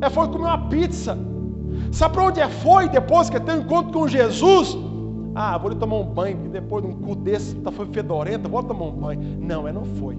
É 0.00 0.08
foi 0.08 0.28
comer 0.28 0.44
uma 0.44 0.68
pizza. 0.68 1.18
Sabe 1.90 2.14
para 2.14 2.24
onde 2.24 2.40
é 2.40 2.48
foi 2.48 2.88
depois 2.88 3.28
que 3.28 3.40
ter 3.40 3.52
um 3.52 3.60
encontro 3.60 3.92
com 3.92 4.06
Jesus? 4.06 4.78
Ah, 5.34 5.58
vou 5.58 5.70
ali 5.70 5.78
tomar 5.78 5.96
um 5.96 6.04
banho, 6.04 6.36
depois 6.50 6.84
de 6.84 6.90
um 6.90 6.94
culto 6.94 7.22
desse, 7.22 7.54
tá 7.56 7.70
foi 7.70 7.86
fedorenta, 7.86 8.48
vou 8.48 8.62
tomar 8.62 8.84
um 8.86 8.92
banho. 8.92 9.20
Não, 9.40 9.66
ela 9.66 9.80
não 9.80 9.84
foi 9.84 10.16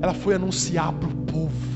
ela 0.00 0.14
foi 0.14 0.34
anunciar 0.34 0.92
para 0.92 1.08
o 1.08 1.14
povo 1.14 1.74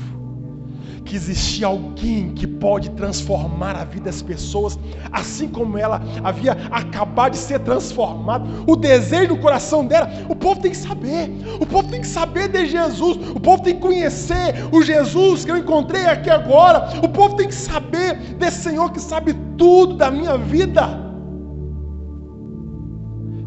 que 1.09 1.15
existia 1.15 1.65
alguém 1.65 2.29
que 2.35 2.45
pode 2.45 2.91
transformar 2.91 3.75
a 3.75 3.83
vida 3.83 4.05
das 4.05 4.21
pessoas, 4.21 4.77
assim 5.11 5.47
como 5.47 5.75
ela 5.75 5.99
havia 6.23 6.51
acabado 6.69 7.31
de 7.31 7.39
ser 7.39 7.59
transformada. 7.61 8.45
O 8.67 8.75
desejo 8.75 9.29
do 9.29 9.37
coração 9.37 9.83
dela, 9.87 10.07
o 10.29 10.35
povo 10.35 10.61
tem 10.61 10.69
que 10.69 10.77
saber. 10.77 11.31
O 11.59 11.65
povo 11.65 11.89
tem 11.89 12.01
que 12.01 12.07
saber 12.07 12.49
de 12.49 12.67
Jesus. 12.67 13.17
O 13.35 13.39
povo 13.39 13.63
tem 13.63 13.73
que 13.73 13.81
conhecer 13.81 14.53
o 14.71 14.83
Jesus 14.83 15.43
que 15.43 15.49
eu 15.49 15.57
encontrei 15.57 16.05
aqui 16.05 16.29
agora. 16.29 16.89
O 17.03 17.09
povo 17.09 17.35
tem 17.35 17.47
que 17.47 17.55
saber 17.55 18.35
desse 18.35 18.61
Senhor 18.61 18.91
que 18.91 19.01
sabe 19.01 19.33
tudo 19.57 19.95
da 19.95 20.11
minha 20.11 20.37
vida. 20.37 20.81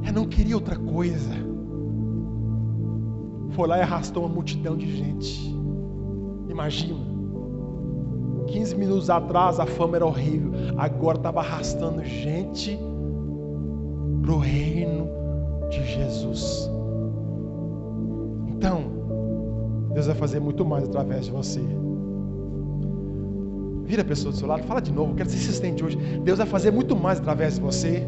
Ela 0.03 0.13
não 0.13 0.25
queria 0.25 0.57
outra 0.57 0.75
coisa. 0.75 1.52
Foi 3.53 3.69
lá 3.69 3.79
e 3.79 3.83
arrastou 3.83 4.25
uma 4.25 4.35
multidão 4.35 4.77
de 4.77 4.91
gente. 4.97 5.55
Imagina. 6.49 7.13
15 8.49 8.77
minutos 8.77 9.09
atrás 9.09 9.59
a 9.59 9.67
fama 9.67 9.97
era 9.97 10.05
horrível, 10.05 10.53
agora 10.77 11.17
estava 11.17 11.41
arrastando 11.41 12.05
gente 12.05 12.79
para 14.21 14.33
o 14.33 14.39
reino 14.39 15.09
de 15.71 15.83
Jesus. 15.85 16.71
Então, 18.49 18.85
Deus 19.95 20.07
vai 20.07 20.15
fazer 20.15 20.41
muito 20.41 20.65
mais 20.65 20.85
através 20.85 21.27
de 21.27 21.31
você. 21.31 21.63
Vira 23.85 24.03
a 24.03 24.05
pessoa 24.05 24.33
do 24.33 24.39
seu 24.39 24.47
lado, 24.47 24.63
fala 24.65 24.81
de 24.81 24.93
novo, 24.93 25.15
quero 25.15 25.29
ser 25.29 25.37
insistente 25.37 25.85
hoje. 25.85 25.97
Deus 26.23 26.39
vai 26.39 26.47
fazer 26.47 26.71
muito 26.71 26.95
mais 26.95 27.19
através 27.19 27.55
de 27.55 27.61
você. 27.61 28.07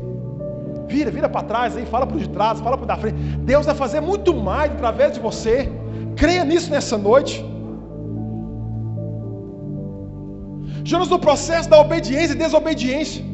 Vira, 0.88 1.11
vira 1.11 1.29
para 1.29 1.42
trás 1.42 1.77
aí, 1.77 1.87
fala 1.87 2.07
para 2.07 2.16
o 2.16 2.20
de 2.20 2.29
trás, 2.29 2.61
fala 2.61 2.77
para 2.77 2.87
da 2.87 2.97
frente. 2.97 3.16
Deus 3.38 3.66
vai 3.66 3.75
fazer 3.75 4.01
muito 4.01 4.35
mais 4.35 4.70
através 4.73 5.12
de 5.14 5.20
você. 5.20 5.70
Creia 6.16 6.44
nisso 6.44 6.70
nessa 6.70 6.97
noite. 6.97 7.44
Jonas, 10.85 11.09
no 11.09 11.18
processo 11.18 11.68
da 11.68 11.81
obediência 11.81 12.35
e 12.35 12.37
desobediência, 12.37 13.25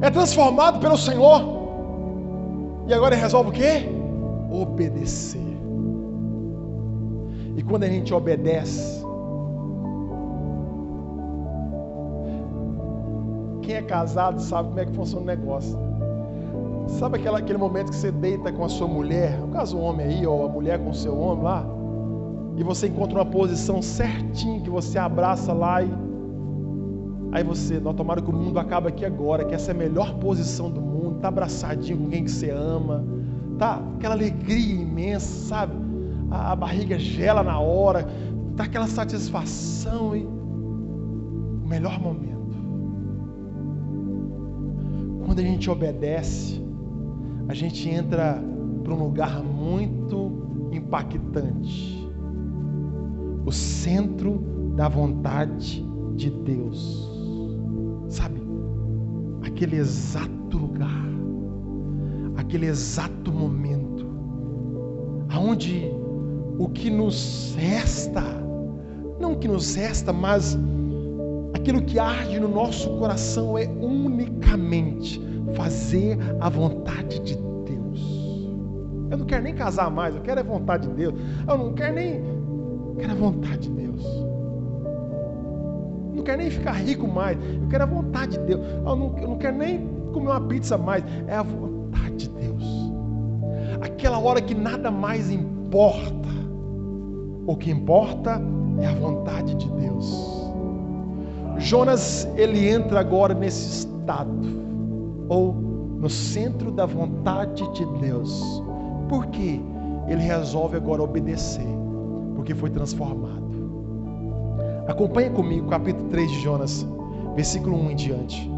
é 0.00 0.10
transformado 0.10 0.80
pelo 0.80 0.96
Senhor. 0.96 1.62
E 2.88 2.94
agora 2.94 3.14
ele 3.14 3.22
resolve 3.22 3.50
o 3.50 3.52
quê? 3.52 3.88
Obedecer. 4.50 5.40
E 7.56 7.62
quando 7.62 7.84
a 7.84 7.88
gente 7.88 8.12
obedece, 8.12 9.04
quem 13.62 13.76
é 13.76 13.82
casado 13.82 14.40
sabe 14.40 14.68
como 14.70 14.80
é 14.80 14.86
que 14.86 14.92
funciona 14.92 15.22
o 15.22 15.26
negócio. 15.26 15.91
Sabe 16.98 17.18
aquela, 17.18 17.38
aquele 17.38 17.58
momento 17.58 17.90
que 17.90 17.96
você 17.96 18.12
deita 18.12 18.52
com 18.52 18.64
a 18.64 18.68
sua 18.68 18.86
mulher, 18.86 19.38
no 19.38 19.48
caso 19.48 19.76
o 19.76 19.80
homem 19.80 20.06
aí, 20.06 20.26
ou 20.26 20.44
a 20.44 20.48
mulher 20.48 20.78
com 20.78 20.90
o 20.90 20.94
seu 20.94 21.16
homem 21.18 21.44
lá, 21.44 21.66
e 22.56 22.62
você 22.62 22.86
encontra 22.86 23.18
uma 23.18 23.26
posição 23.26 23.82
certinha 23.82 24.60
que 24.60 24.70
você 24.70 24.98
abraça 24.98 25.52
lá 25.52 25.82
e 25.82 25.90
Aí 27.32 27.42
você, 27.42 27.80
não, 27.80 27.94
tomara 27.94 28.20
que 28.20 28.28
o 28.28 28.32
mundo 28.32 28.58
acabe 28.58 28.88
aqui 28.88 29.06
agora, 29.06 29.42
que 29.42 29.54
essa 29.54 29.70
é 29.70 29.74
a 29.74 29.76
melhor 29.76 30.14
posição 30.18 30.70
do 30.70 30.82
mundo, 30.82 31.18
tá 31.18 31.28
abraçadinho 31.28 31.96
com 31.96 32.10
quem 32.10 32.24
que 32.24 32.30
você 32.30 32.50
ama, 32.50 33.02
tá 33.58 33.82
aquela 33.96 34.14
alegria 34.14 34.82
imensa, 34.82 35.48
sabe? 35.48 35.74
A, 36.30 36.52
a 36.52 36.56
barriga 36.56 36.98
gela 36.98 37.42
na 37.42 37.58
hora, 37.58 38.06
tá 38.54 38.64
aquela 38.64 38.86
satisfação 38.86 40.14
e 40.14 40.26
o 40.26 41.66
melhor 41.66 41.98
momento. 41.98 42.32
Quando 45.24 45.38
a 45.38 45.42
gente 45.42 45.70
obedece, 45.70 46.62
a 47.52 47.54
gente 47.54 47.86
entra 47.86 48.42
para 48.82 48.94
um 48.94 49.04
lugar 49.04 49.44
muito 49.44 50.70
impactante. 50.72 52.10
O 53.44 53.52
centro 53.52 54.42
da 54.74 54.88
vontade 54.88 55.86
de 56.16 56.30
Deus. 56.30 57.12
Sabe, 58.08 58.42
aquele 59.42 59.76
exato 59.76 60.56
lugar, 60.56 61.04
aquele 62.36 62.66
exato 62.66 63.30
momento, 63.30 64.06
aonde 65.28 65.92
o 66.58 66.70
que 66.70 66.88
nos 66.88 67.54
resta, 67.58 68.22
não 69.20 69.34
o 69.34 69.38
que 69.38 69.46
nos 69.46 69.74
resta, 69.74 70.10
mas 70.10 70.58
aquilo 71.52 71.82
que 71.82 71.98
arde 71.98 72.40
no 72.40 72.48
nosso 72.48 72.88
coração 72.96 73.58
é 73.58 73.66
unicamente 73.66 75.20
fazer 75.54 76.18
a 76.40 76.48
vontade 76.48 77.20
de 77.20 77.36
Deus. 77.36 78.48
Eu 79.10 79.18
não 79.18 79.26
quero 79.26 79.44
nem 79.44 79.54
casar 79.54 79.90
mais, 79.90 80.14
eu 80.14 80.22
quero 80.22 80.40
a 80.40 80.44
vontade 80.44 80.88
de 80.88 80.94
Deus. 80.94 81.14
Eu 81.46 81.58
não 81.58 81.72
quero 81.72 81.94
nem, 81.94 82.14
eu 82.16 82.96
quero 82.98 83.12
a 83.12 83.16
vontade 83.16 83.68
de 83.68 83.70
Deus 83.70 84.32
não 86.22 86.24
quero 86.24 86.38
nem 86.38 86.50
ficar 86.50 86.72
rico 86.72 87.08
mais. 87.08 87.36
Eu 87.36 87.68
quero 87.68 87.82
a 87.82 87.86
vontade 87.86 88.38
de 88.38 88.44
Deus. 88.44 88.60
Eu 88.64 88.96
não, 88.96 89.18
eu 89.18 89.28
não 89.28 89.38
quero 89.38 89.56
nem 89.56 89.86
comer 90.12 90.28
uma 90.28 90.40
pizza 90.40 90.78
mais. 90.78 91.02
É 91.26 91.34
a 91.34 91.42
vontade 91.42 92.16
de 92.16 92.28
Deus. 92.28 92.64
Aquela 93.80 94.18
hora 94.20 94.40
que 94.40 94.54
nada 94.54 94.90
mais 94.90 95.30
importa. 95.30 96.28
O 97.44 97.56
que 97.56 97.72
importa 97.72 98.40
é 98.80 98.86
a 98.86 98.94
vontade 98.94 99.54
de 99.56 99.68
Deus. 99.70 100.48
Jonas, 101.58 102.28
ele 102.36 102.68
entra 102.68 103.00
agora 103.00 103.34
nesse 103.34 103.80
estado. 103.80 104.61
Ou 105.28 105.52
no 105.54 106.10
centro 106.10 106.70
da 106.70 106.84
vontade 106.84 107.62
de 107.74 107.86
Deus. 108.00 108.62
Por 109.08 109.26
quê? 109.26 109.60
Ele 110.08 110.22
resolve 110.22 110.76
agora 110.76 111.02
obedecer. 111.02 111.66
Porque 112.34 112.54
foi 112.54 112.70
transformado. 112.70 113.42
Acompanhe 114.88 115.30
comigo, 115.30 115.68
capítulo 115.68 116.08
3 116.08 116.30
de 116.30 116.40
Jonas, 116.40 116.86
versículo 117.36 117.76
1 117.76 117.90
em 117.92 117.94
diante. 117.94 118.50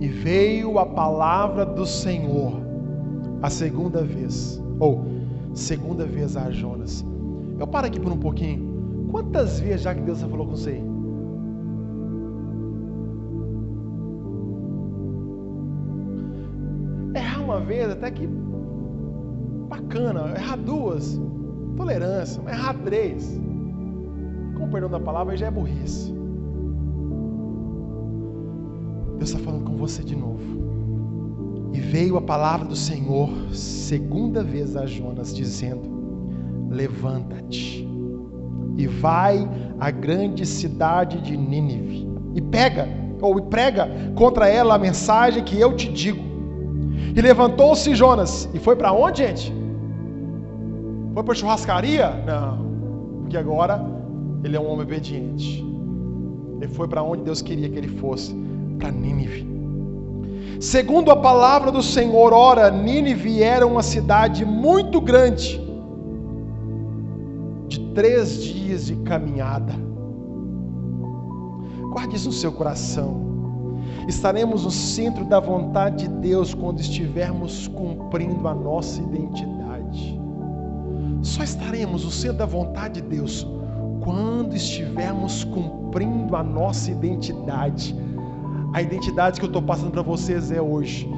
E 0.00 0.08
veio 0.08 0.78
a 0.78 0.86
palavra 0.86 1.66
do 1.66 1.84
Senhor 1.84 2.54
a 3.42 3.50
segunda 3.50 4.02
vez, 4.02 4.62
ou 4.80 5.04
segunda 5.52 6.06
vez 6.06 6.34
a 6.34 6.50
Jonas. 6.50 7.04
Eu 7.58 7.66
paro 7.66 7.86
aqui 7.86 8.00
por 8.00 8.12
um 8.12 8.18
pouquinho. 8.18 9.06
Quantas 9.10 9.60
vezes 9.60 9.82
já 9.82 9.94
que 9.94 10.00
Deus 10.00 10.18
já 10.18 10.28
falou 10.28 10.46
com 10.46 10.56
você? 10.56 10.82
uma 17.54 17.60
vez, 17.60 17.90
até 17.90 18.10
que 18.10 18.26
bacana. 19.68 20.34
Errar 20.36 20.56
duas, 20.56 21.20
tolerância. 21.76 22.42
Mas 22.42 22.54
errar 22.54 22.74
três, 22.84 23.40
com 24.56 24.64
o 24.64 24.70
perdão 24.70 24.90
da 24.90 25.00
palavra, 25.00 25.36
já 25.36 25.46
é 25.46 25.50
burrice. 25.50 26.12
Deus 29.18 29.30
está 29.30 29.38
falando 29.38 29.64
com 29.64 29.76
você 29.76 30.02
de 30.02 30.16
novo. 30.16 30.42
E 31.72 31.80
veio 31.80 32.16
a 32.16 32.22
palavra 32.22 32.66
do 32.66 32.76
Senhor, 32.76 33.30
segunda 33.52 34.42
vez 34.42 34.76
a 34.76 34.86
Jonas, 34.86 35.34
dizendo: 35.34 35.93
Levanta-te 36.74 37.88
e 38.76 38.86
vai 38.86 39.48
à 39.78 39.90
grande 39.90 40.44
cidade 40.44 41.20
de 41.20 41.36
Nínive 41.36 42.08
e 42.34 42.40
pega 42.42 42.88
ou 43.20 43.40
prega 43.42 43.88
contra 44.14 44.48
ela 44.48 44.74
a 44.74 44.78
mensagem 44.78 45.42
que 45.44 45.58
eu 45.58 45.74
te 45.74 45.88
digo. 45.88 46.22
E 47.14 47.20
levantou-se 47.20 47.94
Jonas. 47.94 48.48
E 48.52 48.58
foi 48.58 48.76
para 48.76 48.92
onde, 48.92 49.22
gente? 49.22 49.54
Foi 51.14 51.22
para 51.22 51.34
churrascaria? 51.34 52.10
Não. 52.26 53.20
Porque 53.20 53.36
agora 53.36 53.80
ele 54.42 54.56
é 54.56 54.60
um 54.60 54.66
homem 54.66 54.82
obediente. 54.82 55.64
Ele 56.60 56.68
foi 56.68 56.88
para 56.88 57.02
onde 57.02 57.22
Deus 57.22 57.40
queria 57.40 57.68
que 57.68 57.78
ele 57.78 57.88
fosse 57.88 58.34
para 58.78 58.90
Nínive. 58.90 59.54
Segundo 60.60 61.10
a 61.10 61.16
palavra 61.16 61.70
do 61.70 61.82
Senhor, 61.82 62.32
ora, 62.32 62.70
Nínive 62.70 63.42
era 63.42 63.66
uma 63.66 63.82
cidade 63.82 64.44
muito 64.44 65.00
grande, 65.00 65.58
de 65.58 65.63
três 67.94 68.42
dias 68.42 68.86
de 68.86 68.96
caminhada. 68.96 69.72
Guarde 71.92 72.16
isso 72.16 72.26
no 72.26 72.32
seu 72.32 72.52
coração. 72.52 73.22
Estaremos 74.08 74.64
no 74.64 74.70
centro 74.70 75.24
da 75.24 75.40
vontade 75.40 76.08
de 76.08 76.14
Deus 76.16 76.52
quando 76.52 76.80
estivermos 76.80 77.68
cumprindo 77.68 78.46
a 78.48 78.54
nossa 78.54 79.00
identidade. 79.00 80.20
Só 81.22 81.42
estaremos 81.42 82.04
no 82.04 82.10
centro 82.10 82.38
da 82.38 82.46
vontade 82.46 83.00
de 83.00 83.08
Deus 83.08 83.46
quando 84.02 84.54
estivermos 84.54 85.44
cumprindo 85.44 86.36
a 86.36 86.42
nossa 86.42 86.90
identidade. 86.90 87.96
A 88.74 88.82
identidade 88.82 89.38
que 89.38 89.46
eu 89.46 89.48
estou 89.48 89.62
passando 89.62 89.92
para 89.92 90.02
vocês 90.02 90.50
é 90.50 90.60
hoje, 90.60 91.08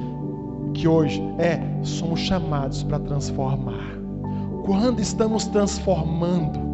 que 0.73 0.87
hoje 0.87 1.21
é 1.39 1.59
somos 1.83 2.19
chamados 2.19 2.83
para 2.83 2.99
transformar. 2.99 3.97
Quando 4.63 5.01
estamos 5.01 5.45
transformando, 5.47 6.66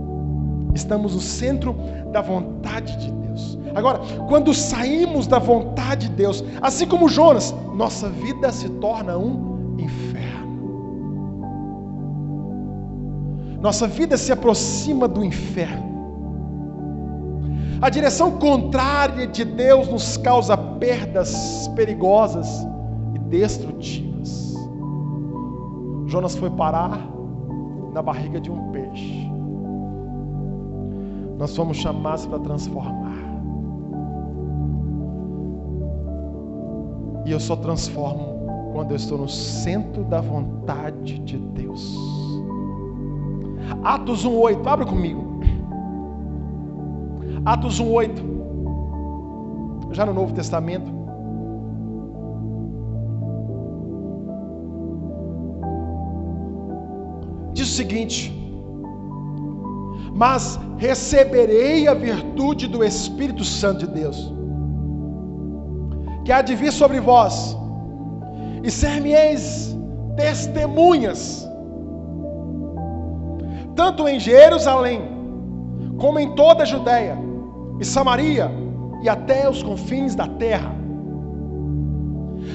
estamos 0.73 1.15
no 1.15 1.21
centro 1.21 1.75
da 2.11 2.21
vontade 2.21 2.97
de 2.97 3.11
Deus. 3.11 3.57
Agora, 3.75 3.99
quando 4.27 4.53
saímos 4.53 5.25
da 5.27 5.39
vontade 5.39 6.07
de 6.07 6.15
Deus, 6.15 6.43
assim 6.61 6.87
como 6.87 7.09
Jonas, 7.09 7.53
nossa 7.73 8.09
vida 8.09 8.51
se 8.51 8.69
torna 8.69 9.17
um 9.17 9.77
inferno. 9.79 10.13
Nossa 13.59 13.87
vida 13.87 14.17
se 14.17 14.31
aproxima 14.31 15.07
do 15.07 15.23
inferno. 15.23 15.93
A 17.81 17.89
direção 17.89 18.31
contrária 18.31 19.27
de 19.27 19.43
Deus 19.43 19.89
nos 19.89 20.15
causa 20.17 20.55
perdas 20.55 21.67
perigosas 21.75 22.65
e 23.13 23.19
destrutivas. 23.19 24.53
Jonas 26.07 26.35
foi 26.35 26.49
parar 26.51 27.09
na 27.91 28.01
barriga 28.01 28.39
de 28.39 28.51
um 28.51 28.71
peixe. 28.71 29.32
Nós 31.37 31.55
fomos 31.55 31.77
chamados 31.77 32.25
para 32.25 32.39
transformar. 32.39 33.13
E 37.25 37.31
eu 37.31 37.39
só 37.39 37.55
transformo 37.55 38.71
quando 38.73 38.91
eu 38.91 38.97
estou 38.97 39.17
no 39.17 39.29
centro 39.29 40.03
da 40.03 40.19
vontade 40.19 41.19
de 41.19 41.37
Deus. 41.37 41.97
Atos 43.83 44.25
1:8, 44.25 44.67
abra 44.67 44.85
comigo. 44.85 45.23
Atos 47.45 47.79
1:8. 47.79 48.33
Já 49.91 50.05
no 50.05 50.13
Novo 50.13 50.33
Testamento. 50.33 50.91
Diz 57.53 57.69
o 57.69 57.75
seguinte: 57.75 58.42
Mas 60.13 60.59
receberei 60.77 61.87
a 61.87 61.93
virtude 61.93 62.67
do 62.67 62.83
Espírito 62.83 63.43
Santo 63.43 63.87
de 63.87 63.93
Deus 63.93 64.33
que 66.23 66.31
há 66.31 66.41
de 66.41 66.55
vir 66.55 66.71
sobre 66.71 66.99
vós, 66.99 67.57
e 68.63 68.71
ser-me-eis 68.71 69.75
testemunhas, 70.15 71.47
tanto 73.75 74.07
em 74.07 74.19
Jerusalém, 74.19 75.01
como 75.97 76.19
em 76.19 76.33
toda 76.35 76.63
a 76.63 76.65
Judéia 76.65 77.17
e 77.79 77.85
Samaria, 77.85 78.49
e 79.01 79.09
até 79.09 79.49
os 79.49 79.61
confins 79.61 80.15
da 80.15 80.27
terra. 80.27 80.73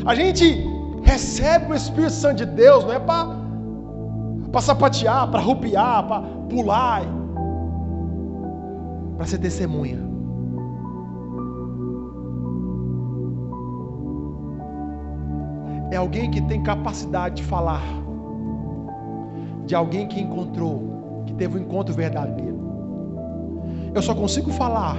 A 0.07 0.15
gente 0.15 0.67
recebe 1.03 1.73
o 1.73 1.75
Espírito 1.75 2.13
Santo 2.13 2.37
de 2.37 2.47
Deus, 2.47 2.85
não 2.85 2.93
é 2.95 3.01
para 3.01 4.61
sapatear, 4.63 5.31
para 5.31 5.41
rupiar, 5.41 6.07
para 6.09 6.23
pular, 6.49 7.03
para 9.19 9.27
ser 9.27 9.39
testemunha. 9.39 10.19
é 15.91 15.97
alguém 15.97 16.31
que 16.31 16.41
tem 16.43 16.63
capacidade 16.63 17.37
de 17.37 17.43
falar, 17.45 17.83
de 19.67 19.75
alguém 19.75 20.07
que 20.07 20.21
encontrou, 20.21 21.25
que 21.27 21.35
teve 21.35 21.59
um 21.59 21.63
encontro 21.63 21.95
verdadeiro. 21.95 22.59
Eu 23.95 24.03
só 24.03 24.15
consigo 24.15 24.51
falar 24.53 24.97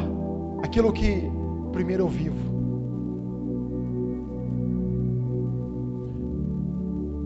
aquilo 0.64 0.92
que 0.92 1.30
primeiro 1.72 2.04
eu 2.04 2.08
vivo. 2.08 2.50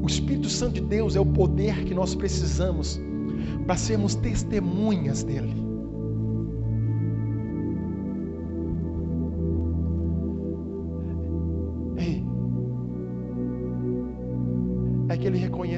O 0.01 0.07
Espírito 0.07 0.49
Santo 0.49 0.75
de 0.75 0.81
Deus 0.81 1.15
é 1.15 1.19
o 1.19 1.25
poder 1.25 1.85
que 1.85 1.93
nós 1.93 2.13
precisamos 2.13 2.99
para 3.65 3.77
sermos 3.77 4.15
testemunhas 4.15 5.23
dele. 5.23 5.62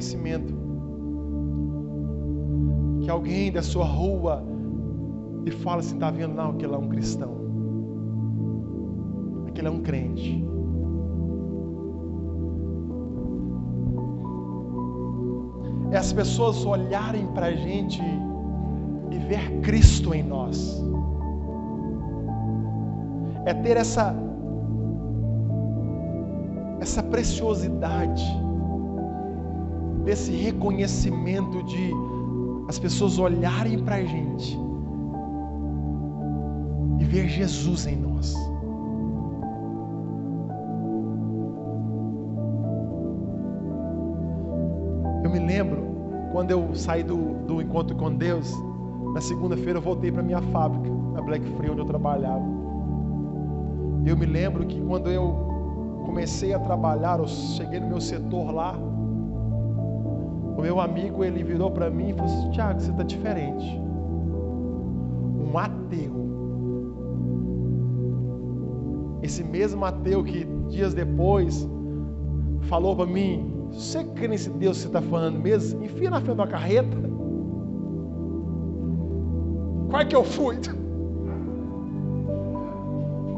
Aquele 0.05 0.13
reconhecimento 0.13 0.53
que 3.01 3.09
alguém 3.09 3.51
da 3.51 3.61
sua 3.61 3.85
rua 3.85 4.43
e 5.45 5.51
fala 5.51 5.79
assim, 5.79 5.97
tá 5.97 6.11
vendo 6.11 6.33
não, 6.33 6.51
aquele 6.51 6.73
é 6.73 6.77
um 6.77 6.89
cristão. 6.89 7.35
Aquele 9.47 9.67
é 9.67 9.71
um 9.71 9.81
crente. 9.81 10.43
É 15.91 15.97
as 15.97 16.11
pessoas 16.11 16.65
olharem 16.65 17.27
para 17.27 17.47
a 17.47 17.53
gente 17.53 18.01
e 19.11 19.17
ver 19.19 19.61
Cristo 19.61 20.13
em 20.13 20.23
nós. 20.23 20.83
É 23.45 23.53
ter 23.53 23.77
essa 23.77 24.15
essa 26.81 27.01
preciosidade 27.01 28.44
desse 30.05 30.31
reconhecimento 30.31 31.63
de 31.63 31.91
as 32.67 32.79
pessoas 32.79 33.17
olharem 33.17 33.79
para 33.79 33.95
a 33.95 34.03
gente 34.03 34.57
e 36.99 37.03
ver 37.03 37.27
Jesus 37.27 37.85
em 37.87 37.95
nós. 37.95 38.35
Eu 45.23 45.29
me 45.31 45.39
lembro 45.39 45.83
quando 46.31 46.51
eu 46.51 46.73
saí 46.75 47.03
do, 47.03 47.33
do 47.45 47.61
encontro 47.61 47.95
com 47.95 48.13
Deus, 48.13 48.53
na 49.13 49.21
segunda-feira 49.21 49.79
eu 49.79 49.81
voltei 49.81 50.11
para 50.11 50.21
minha 50.21 50.41
fábrica, 50.41 50.89
na 51.13 51.21
Black 51.21 51.45
Free, 51.57 51.71
onde 51.71 51.81
eu 51.81 51.85
trabalhava. 51.85 52.43
Eu 54.05 54.15
me 54.15 54.25
lembro 54.25 54.65
que 54.67 54.79
quando 54.81 55.09
eu 55.09 56.03
comecei 56.05 56.53
a 56.53 56.59
trabalhar, 56.59 57.19
eu 57.19 57.27
cheguei 57.27 57.79
no 57.79 57.87
meu 57.87 58.01
setor 58.01 58.51
lá, 58.51 58.77
o 60.55 60.61
meu 60.61 60.79
amigo, 60.79 61.23
ele 61.23 61.43
virou 61.43 61.69
para 61.69 61.89
mim 61.89 62.09
e 62.09 62.13
falou 62.13 62.31
assim: 62.31 62.51
Tiago, 62.51 62.79
você 62.79 62.91
está 62.91 63.03
diferente. 63.03 63.79
Um 65.39 65.57
ateu. 65.57 66.25
Esse 69.21 69.43
mesmo 69.43 69.83
ateu 69.83 70.23
que 70.23 70.45
dias 70.69 70.93
depois 70.93 71.67
falou 72.69 72.95
para 72.95 73.05
mim: 73.05 73.67
Você 73.71 74.03
crê 74.03 74.29
nesse 74.29 74.49
Deus 74.49 74.77
que 74.77 74.83
você 74.83 74.87
está 74.87 75.01
falando 75.01 75.39
mesmo? 75.39 75.83
Enfia 75.83 76.09
na 76.09 76.21
frente 76.21 76.37
da 76.37 76.47
carreta. 76.47 76.97
Qual 79.89 80.01
é 80.01 80.05
que 80.05 80.15
eu 80.15 80.23
fui? 80.23 80.55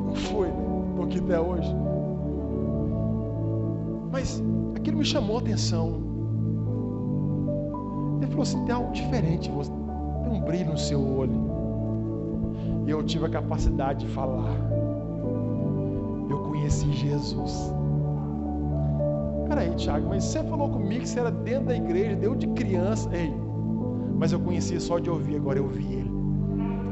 Não 0.06 0.16
fui, 0.16 0.48
estou 0.90 1.06
aqui 1.06 1.20
até 1.20 1.40
hoje. 1.40 1.76
Mas 4.12 4.44
aquilo 4.76 4.98
me 4.98 5.06
chamou 5.06 5.38
a 5.38 5.40
atenção. 5.40 6.07
Ele 8.28 8.32
falou 8.32 8.44
assim: 8.44 8.66
tem 8.66 8.76
algo 8.76 8.92
diferente, 8.92 9.50
tem 9.50 10.34
um 10.34 10.42
brilho 10.42 10.72
no 10.72 10.78
seu 10.78 11.02
olho. 11.02 11.48
E 12.86 12.92
eu 12.92 13.02
tive 13.04 13.26
a 13.26 13.30
capacidade 13.30 14.06
de 14.06 14.12
falar. 14.12 14.54
Eu 16.30 16.40
conheci 16.40 16.92
Jesus. 16.92 17.74
Peraí, 19.48 19.74
Tiago, 19.76 20.10
mas 20.10 20.26
você 20.26 20.44
falou 20.44 20.70
comigo 20.70 21.02
que 21.02 21.10
você 21.10 21.20
era 21.22 21.32
dentro 21.32 21.68
da 21.68 21.76
igreja, 21.76 22.16
deu 22.18 22.36
de 22.36 22.48
criança. 22.48 23.10
Ei, 23.16 23.34
mas 24.18 24.34
eu 24.34 24.40
conhecia 24.40 24.80
só 24.80 25.00
de 25.00 25.10
ouvir, 25.10 25.38
agora 25.38 25.58
eu 25.60 25.68
vi 25.68 25.86
ele. 25.94 26.12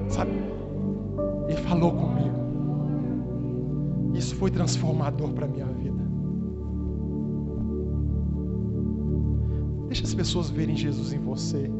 Sabe? 0.08 0.32
Ele 1.50 1.58
falou 1.58 1.92
comigo. 1.92 2.36
Isso 4.14 4.36
foi 4.36 4.50
transformador 4.50 5.34
para 5.34 5.46
a 5.46 5.50
minha 5.50 5.66
vida. 5.66 5.95
Deixa 9.96 10.08
as 10.08 10.14
pessoas 10.14 10.50
verem 10.50 10.76
Jesus 10.76 11.14
em 11.14 11.20
você. 11.20 11.72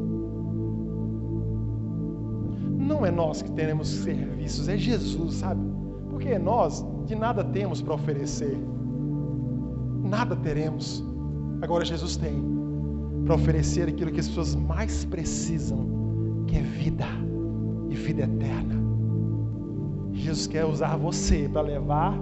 Não 2.80 3.06
é 3.06 3.12
nós 3.12 3.42
que 3.42 3.52
teremos 3.52 3.90
serviços, 3.90 4.70
é 4.70 4.78
Jesus, 4.78 5.34
sabe? 5.34 5.60
Porque 6.10 6.40
nós 6.40 6.86
de 7.06 7.14
nada 7.14 7.44
temos 7.44 7.82
para 7.82 7.94
oferecer. 7.94 8.58
Nada 10.02 10.34
teremos. 10.34 11.04
Agora 11.62 11.84
Jesus 11.84 12.16
tem 12.16 12.42
para 13.26 13.36
oferecer 13.36 13.90
aquilo 13.90 14.10
que 14.14 14.22
as 14.22 14.30
pessoas 14.30 14.56
mais 14.56 15.04
precisam, 15.04 16.46
que 16.48 16.56
é 16.56 16.62
vida 16.62 17.08
e 17.90 17.96
vida 17.96 18.24
eterna. 18.24 18.76
Jesus 20.14 20.48
quer 20.48 20.64
usar 20.64 20.96
você 20.96 21.50
para 21.52 21.64
levar 21.64 22.18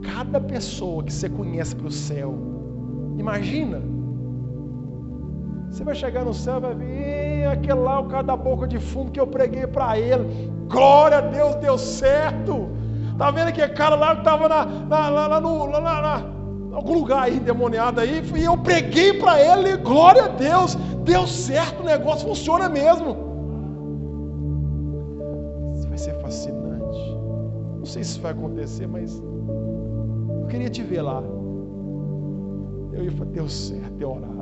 cada 0.00 0.40
pessoa 0.40 1.04
que 1.04 1.12
você 1.12 1.28
conhece 1.28 1.76
para 1.76 1.88
o 1.88 1.92
céu. 1.92 2.34
Imagina 3.18 3.93
você 5.74 5.82
vai 5.82 5.94
chegar 5.96 6.24
no 6.24 6.32
céu 6.32 6.58
e 6.58 6.60
vai 6.60 6.74
ver 6.76 7.46
aquele 7.48 7.80
lá, 7.80 7.98
o 7.98 8.04
cara 8.04 8.22
da 8.22 8.36
boca 8.36 8.64
de 8.64 8.78
fumo 8.78 9.10
que 9.10 9.18
eu 9.18 9.26
preguei 9.26 9.66
para 9.66 9.98
ele. 9.98 10.48
Glória 10.68 11.18
a 11.18 11.20
Deus, 11.20 11.56
deu 11.56 11.76
certo. 11.76 12.68
Tá 13.18 13.32
vendo 13.32 13.48
aquele 13.48 13.72
cara 13.72 13.96
lá 13.96 14.14
que 14.14 14.20
estava 14.20 14.48
na, 14.48 14.64
lá, 14.88 15.26
lá, 15.26 15.40
no, 15.40 15.66
lá, 15.66 15.78
lá, 15.80 16.24
algum 16.72 16.94
lugar 16.94 17.24
aí, 17.24 17.40
demoniado 17.40 18.00
aí, 18.00 18.22
e 18.36 18.44
eu 18.44 18.56
preguei 18.56 19.14
para 19.14 19.42
ele, 19.42 19.76
glória 19.78 20.26
a 20.26 20.28
Deus, 20.28 20.76
deu 21.04 21.26
certo, 21.26 21.80
o 21.80 21.84
negócio 21.84 22.28
funciona 22.28 22.68
mesmo. 22.68 23.16
Isso 25.74 25.88
vai 25.88 25.98
ser 25.98 26.14
fascinante. 26.20 27.18
Não 27.78 27.84
sei 27.84 28.04
se 28.04 28.10
isso 28.12 28.20
vai 28.20 28.30
acontecer, 28.30 28.86
mas 28.86 29.20
eu 30.40 30.46
queria 30.48 30.70
te 30.70 30.84
ver 30.84 31.02
lá. 31.02 31.20
Eu 32.92 33.04
ia 33.04 33.10
falar, 33.10 33.30
deu 33.30 33.48
certo, 33.48 33.92
ter 33.94 34.04
orado. 34.04 34.33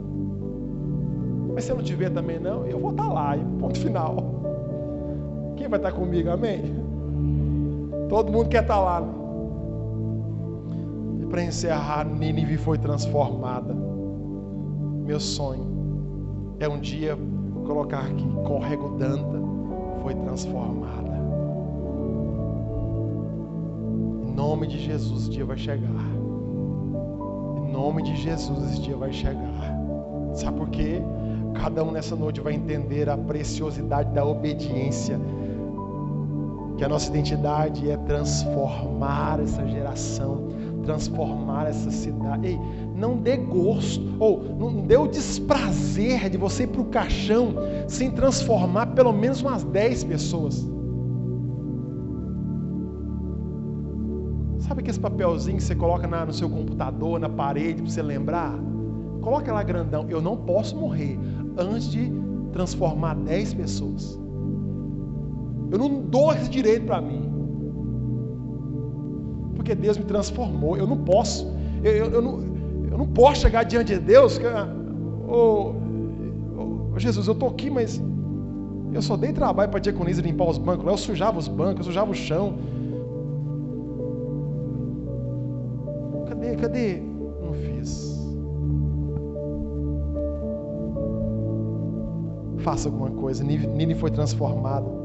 Mas 1.54 1.64
se 1.64 1.70
eu 1.70 1.76
não 1.76 1.84
te 1.84 1.94
ver 1.94 2.10
também 2.10 2.38
não, 2.38 2.66
eu 2.66 2.78
vou 2.78 2.92
estar 2.92 3.08
tá 3.08 3.12
lá, 3.12 3.36
e 3.36 3.44
ponto 3.58 3.78
final. 3.78 4.16
Quem 5.56 5.68
vai 5.68 5.78
estar 5.78 5.92
tá 5.92 5.96
comigo, 5.96 6.30
amém? 6.30 6.74
Todo 8.08 8.32
mundo 8.32 8.48
quer 8.48 8.62
estar 8.62 8.74
tá 8.74 8.80
lá. 8.80 9.00
Né? 9.00 9.12
E 11.22 11.26
para 11.26 11.42
encerrar, 11.42 12.04
Nínive 12.04 12.56
foi 12.56 12.78
transformada. 12.78 13.74
Meu 15.04 15.20
sonho 15.20 15.66
é 16.58 16.68
um 16.68 16.78
dia 16.78 17.18
colocar 17.66 18.00
aqui, 18.00 18.24
Córrego 18.44 18.96
Danta 18.98 19.40
foi 20.02 20.14
transformada. 20.14 21.12
Em 24.26 24.32
nome 24.34 24.66
de 24.66 24.78
Jesus, 24.78 25.22
esse 25.22 25.30
dia 25.30 25.44
vai 25.44 25.56
chegar. 25.56 25.88
Em 27.56 27.72
nome 27.72 28.02
de 28.02 28.16
Jesus, 28.16 28.70
esse 28.70 28.80
dia 28.80 28.96
vai 28.96 29.12
chegar. 29.12 29.76
Sabe 30.34 30.58
por 30.58 30.68
quê? 30.70 31.02
Cada 31.54 31.84
um 31.84 31.90
nessa 31.90 32.16
noite 32.16 32.40
vai 32.40 32.54
entender 32.54 33.08
a 33.08 33.16
preciosidade 33.16 34.12
da 34.12 34.24
obediência. 34.24 35.20
Que 36.76 36.84
a 36.84 36.88
nossa 36.88 37.10
identidade 37.10 37.90
é 37.90 37.96
transformar 37.98 39.40
essa 39.40 39.66
geração, 39.66 40.48
transformar 40.84 41.68
essa 41.68 41.90
cidade. 41.90 42.48
Ei, 42.48 42.58
não 42.96 43.16
dê 43.16 43.36
gosto, 43.36 44.02
ou 44.18 44.42
não 44.58 44.86
dê 44.86 44.96
o 44.96 45.06
desprazer 45.06 46.28
de 46.30 46.36
você 46.36 46.64
ir 46.64 46.68
para 46.68 46.80
o 46.80 46.86
caixão 46.86 47.54
sem 47.86 48.10
transformar 48.10 48.86
pelo 48.86 49.12
menos 49.12 49.42
umas 49.42 49.62
10 49.64 50.04
pessoas. 50.04 50.72
Sabe 54.72 54.80
aquele 54.80 54.98
papelzinho 54.98 55.58
que 55.58 55.64
você 55.64 55.74
coloca 55.74 56.06
na, 56.06 56.24
no 56.24 56.32
seu 56.32 56.48
computador, 56.48 57.20
na 57.20 57.28
parede, 57.28 57.82
para 57.82 57.90
você 57.90 58.00
lembrar? 58.00 58.58
Coloca 59.20 59.52
lá 59.52 59.62
grandão. 59.62 60.06
Eu 60.08 60.22
não 60.22 60.36
posso 60.36 60.76
morrer 60.76 61.18
antes 61.56 61.90
de 61.90 62.12
transformar 62.52 63.14
10 63.14 63.54
pessoas. 63.54 64.18
Eu 65.70 65.78
não 65.78 66.02
dou 66.02 66.32
esse 66.32 66.50
direito 66.50 66.86
para 66.86 67.00
mim. 67.00 67.30
Porque 69.54 69.74
Deus 69.74 69.96
me 69.96 70.04
transformou. 70.04 70.76
Eu 70.76 70.86
não 70.86 70.98
posso. 70.98 71.50
Eu, 71.82 71.92
eu, 71.92 72.10
eu, 72.10 72.22
não, 72.22 72.40
eu 72.90 72.98
não 72.98 73.06
posso 73.06 73.40
chegar 73.40 73.64
diante 73.64 73.94
de 73.94 74.00
Deus. 74.00 74.38
Oh, 75.26 75.72
oh, 76.58 76.98
Jesus, 76.98 77.26
eu 77.26 77.32
estou 77.32 77.48
aqui, 77.48 77.70
mas 77.70 78.02
eu 78.92 79.00
só 79.00 79.16
dei 79.16 79.32
trabalho 79.32 79.70
para 79.70 79.78
a 79.78 79.80
diaconisa 79.80 80.20
limpar 80.20 80.48
os 80.50 80.58
bancos. 80.58 80.86
Eu 80.86 80.96
sujava 80.98 81.38
os 81.38 81.48
bancos, 81.48 81.78
eu 81.78 81.84
sujava 81.84 82.10
o 82.10 82.14
chão. 82.14 82.54
Cadê? 86.28 86.56
Cadê? 86.56 87.11
Faça 92.62 92.88
alguma 92.88 93.10
coisa. 93.10 93.44
Nini 93.44 93.94
foi 93.94 94.10
transformado. 94.10 95.02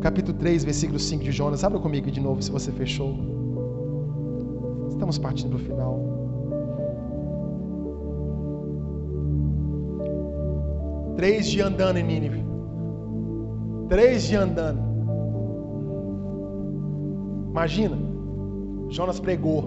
Capítulo 0.00 0.36
3, 0.38 0.64
versículo 0.64 0.98
5 0.98 1.24
de 1.24 1.32
Jonas. 1.32 1.64
Abra 1.64 1.78
comigo 1.78 2.10
de 2.10 2.20
novo 2.20 2.42
se 2.42 2.50
você 2.50 2.70
fechou. 2.70 3.14
Estamos 4.88 5.18
partindo 5.18 5.50
para 5.50 5.58
o 5.58 5.60
final. 5.60 6.12
Três 11.16 11.48
dias 11.48 11.68
andando 11.68 11.98
em 11.98 12.02
Nínive. 12.02 12.44
Três 13.88 14.24
dias 14.24 14.42
andando. 14.42 14.82
Imagina. 17.50 17.96
Jonas 18.88 19.20
pregou. 19.20 19.64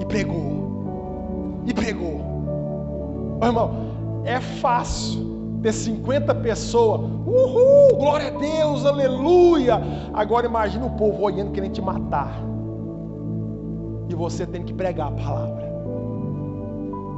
E 0.00 0.04
pregou. 0.06 1.62
E 1.66 1.74
pregou. 1.74 2.20
Ô, 3.40 3.44
irmão, 3.44 3.89
é 4.24 4.40
fácil 4.40 5.30
ter 5.62 5.72
50 5.72 6.34
pessoas, 6.36 7.00
uhul, 7.26 7.96
glória 7.98 8.28
a 8.28 8.30
Deus, 8.30 8.86
aleluia. 8.86 9.80
Agora 10.14 10.46
imagina 10.46 10.86
o 10.86 10.90
povo 10.90 11.22
olhando 11.22 11.52
querendo 11.52 11.72
te 11.72 11.82
matar. 11.82 12.40
E 14.08 14.14
você 14.14 14.46
tem 14.46 14.62
que 14.62 14.72
pregar 14.72 15.08
a 15.08 15.12
palavra. 15.12 15.70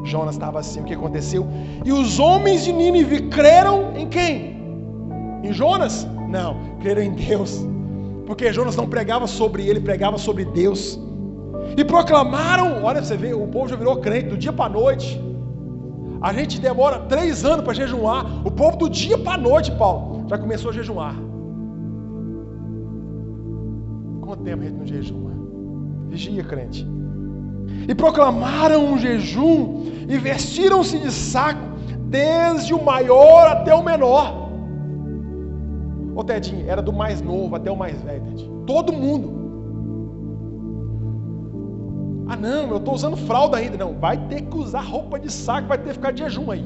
Jonas 0.04 0.34
estava 0.34 0.58
assim, 0.58 0.80
o 0.80 0.84
que 0.84 0.94
aconteceu? 0.94 1.46
E 1.84 1.92
os 1.92 2.18
homens 2.18 2.64
de 2.64 2.72
Nínive 2.72 3.28
creram 3.28 3.96
em 3.96 4.08
quem? 4.08 4.60
Em 5.44 5.52
Jonas? 5.52 6.06
Não, 6.28 6.56
creram 6.80 7.02
em 7.02 7.12
Deus. 7.12 7.64
Porque 8.26 8.52
Jonas 8.52 8.76
não 8.76 8.88
pregava 8.88 9.26
sobre 9.26 9.66
ele, 9.68 9.80
pregava 9.80 10.18
sobre 10.18 10.44
Deus. 10.44 10.98
E 11.76 11.84
proclamaram, 11.84 12.82
olha 12.82 13.02
você 13.02 13.16
vê, 13.16 13.32
o 13.32 13.46
povo 13.46 13.68
já 13.68 13.76
virou 13.76 13.96
crente 13.96 14.28
do 14.28 14.36
dia 14.36 14.52
para 14.52 14.66
a 14.66 14.68
noite. 14.68 15.31
A 16.22 16.32
gente 16.32 16.60
demora 16.60 17.00
três 17.00 17.44
anos 17.44 17.64
para 17.64 17.74
jejuar. 17.74 18.46
O 18.46 18.50
povo 18.50 18.76
do 18.76 18.88
dia 18.88 19.18
para 19.18 19.34
a 19.34 19.38
noite, 19.38 19.72
Paulo, 19.72 20.24
já 20.28 20.38
começou 20.38 20.70
a 20.70 20.74
jejuar. 20.74 21.16
Quanto 24.20 24.44
tempo 24.44 24.62
a 24.62 24.66
gente 24.66 24.78
não 24.78 24.86
jejuma? 24.86 25.32
Vigia, 26.08 26.44
crente. 26.44 26.86
E 27.88 27.94
proclamaram 27.94 28.92
um 28.92 28.98
jejum 28.98 29.84
e 30.08 30.16
vestiram-se 30.16 30.98
de 30.98 31.10
saco, 31.10 31.60
desde 32.08 32.72
o 32.72 32.82
maior 32.82 33.48
até 33.48 33.74
o 33.74 33.82
menor. 33.82 34.48
Ô 36.14 36.22
Tedinho, 36.22 36.70
era 36.70 36.80
do 36.80 36.92
mais 36.92 37.20
novo 37.20 37.56
até 37.56 37.70
o 37.70 37.76
mais 37.76 38.00
velho, 38.00 38.22
Tedinho. 38.22 38.62
Todo 38.64 38.92
mundo. 38.92 39.41
Ah, 42.32 42.36
não, 42.36 42.70
eu 42.70 42.78
estou 42.78 42.94
usando 42.94 43.14
fralda 43.14 43.58
ainda. 43.58 43.76
Não, 43.76 43.92
vai 43.92 44.16
ter 44.16 44.40
que 44.40 44.56
usar 44.56 44.80
roupa 44.80 45.20
de 45.20 45.30
saco, 45.30 45.68
vai 45.68 45.76
ter 45.76 45.88
que 45.88 45.92
ficar 45.92 46.12
de 46.12 46.20
jejum 46.20 46.50
aí. 46.50 46.64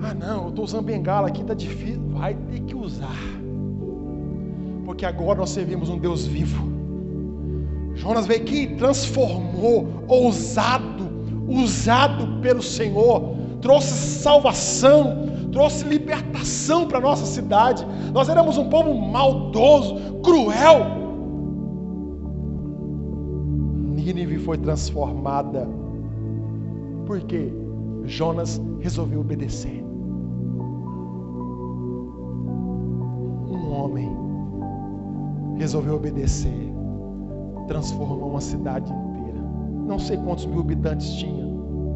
Ah, 0.00 0.14
não, 0.14 0.44
eu 0.44 0.48
estou 0.50 0.64
usando 0.64 0.84
bengala 0.84 1.26
aqui, 1.26 1.40
está 1.40 1.52
difícil. 1.52 2.00
Vai 2.10 2.34
ter 2.34 2.60
que 2.60 2.76
usar. 2.76 3.18
Porque 4.84 5.04
agora 5.04 5.40
nós 5.40 5.50
servimos 5.50 5.88
um 5.88 5.98
Deus 5.98 6.24
vivo. 6.24 6.64
Jonas 7.96 8.24
veio 8.24 8.42
aqui 8.42 8.68
transformou, 8.76 10.04
ousado, 10.06 11.10
usado 11.48 12.40
pelo 12.40 12.62
Senhor, 12.62 13.34
trouxe 13.60 14.20
salvação, 14.22 15.26
trouxe 15.50 15.84
libertação 15.88 16.86
para 16.86 16.98
a 16.98 17.00
nossa 17.00 17.26
cidade. 17.26 17.84
Nós 18.12 18.28
éramos 18.28 18.58
um 18.58 18.68
povo 18.68 18.94
maldoso, 18.94 19.96
cruel, 20.22 21.03
Nínive 24.04 24.38
foi 24.38 24.58
transformada. 24.58 25.66
Porque 27.06 27.50
Jonas 28.04 28.60
resolveu 28.80 29.20
obedecer. 29.20 29.82
Um 33.48 33.72
homem 33.72 34.10
resolveu 35.56 35.94
obedecer, 35.94 36.70
transformou 37.66 38.28
uma 38.30 38.40
cidade 38.42 38.92
inteira. 38.92 39.40
Não 39.86 39.98
sei 39.98 40.18
quantos 40.18 40.44
mil 40.44 40.60
habitantes 40.60 41.14
tinha, 41.14 41.46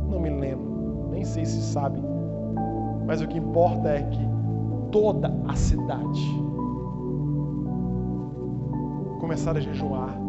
não 0.08 0.18
me 0.18 0.30
lembro, 0.30 1.08
nem 1.10 1.24
sei 1.24 1.44
se 1.44 1.60
sabe. 1.60 2.00
Mas 3.06 3.20
o 3.20 3.28
que 3.28 3.36
importa 3.36 3.88
é 3.88 4.02
que 4.02 4.20
toda 4.90 5.34
a 5.46 5.54
cidade 5.54 6.20
começaram 9.20 9.58
a 9.58 9.60
jejuar 9.60 10.27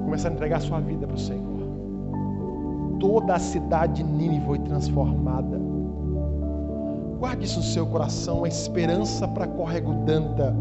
começar 0.00 0.28
a 0.28 0.32
entregar 0.32 0.56
a 0.56 0.60
sua 0.60 0.80
vida 0.80 1.06
para 1.06 1.16
o 1.16 1.18
Senhor. 1.18 1.60
Toda 2.98 3.34
a 3.34 3.38
cidade 3.38 4.02
de 4.02 4.04
Nínive 4.04 4.44
foi 4.44 4.58
transformada. 4.58 5.58
Guarde 7.18 7.44
isso 7.44 7.58
no 7.58 7.64
seu 7.64 7.86
coração. 7.86 8.44
A 8.44 8.48
esperança 8.48 9.28
para 9.28 9.46
Córrego 9.46 9.92
Danta 10.04 10.54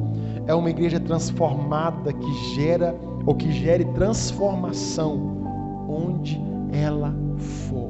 é 0.48 0.54
uma 0.54 0.70
igreja 0.70 1.00
transformada 1.00 2.12
que 2.12 2.34
gera 2.56 2.96
ou 3.26 3.36
que 3.36 3.52
gere 3.52 3.86
transformação 3.86 5.38
onde 5.88 6.42
ela 6.72 7.14
for. 7.38 7.90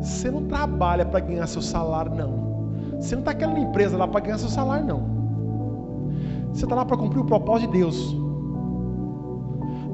Você 0.00 0.30
não 0.30 0.44
trabalha 0.44 1.04
para 1.04 1.20
ganhar 1.20 1.46
seu 1.46 1.62
salário, 1.62 2.14
não. 2.14 2.48
Você 3.00 3.14
não 3.14 3.20
está 3.20 3.34
querendo 3.34 3.58
empresa 3.58 3.96
lá 3.96 4.08
para 4.08 4.20
ganhar 4.20 4.38
seu 4.38 4.48
salário, 4.48 4.86
não. 4.86 5.17
Você 6.58 6.64
está 6.64 6.74
lá 6.74 6.84
para 6.84 6.96
cumprir 6.96 7.20
o 7.20 7.24
propósito 7.24 7.70
de 7.70 7.78
Deus. 7.78 8.16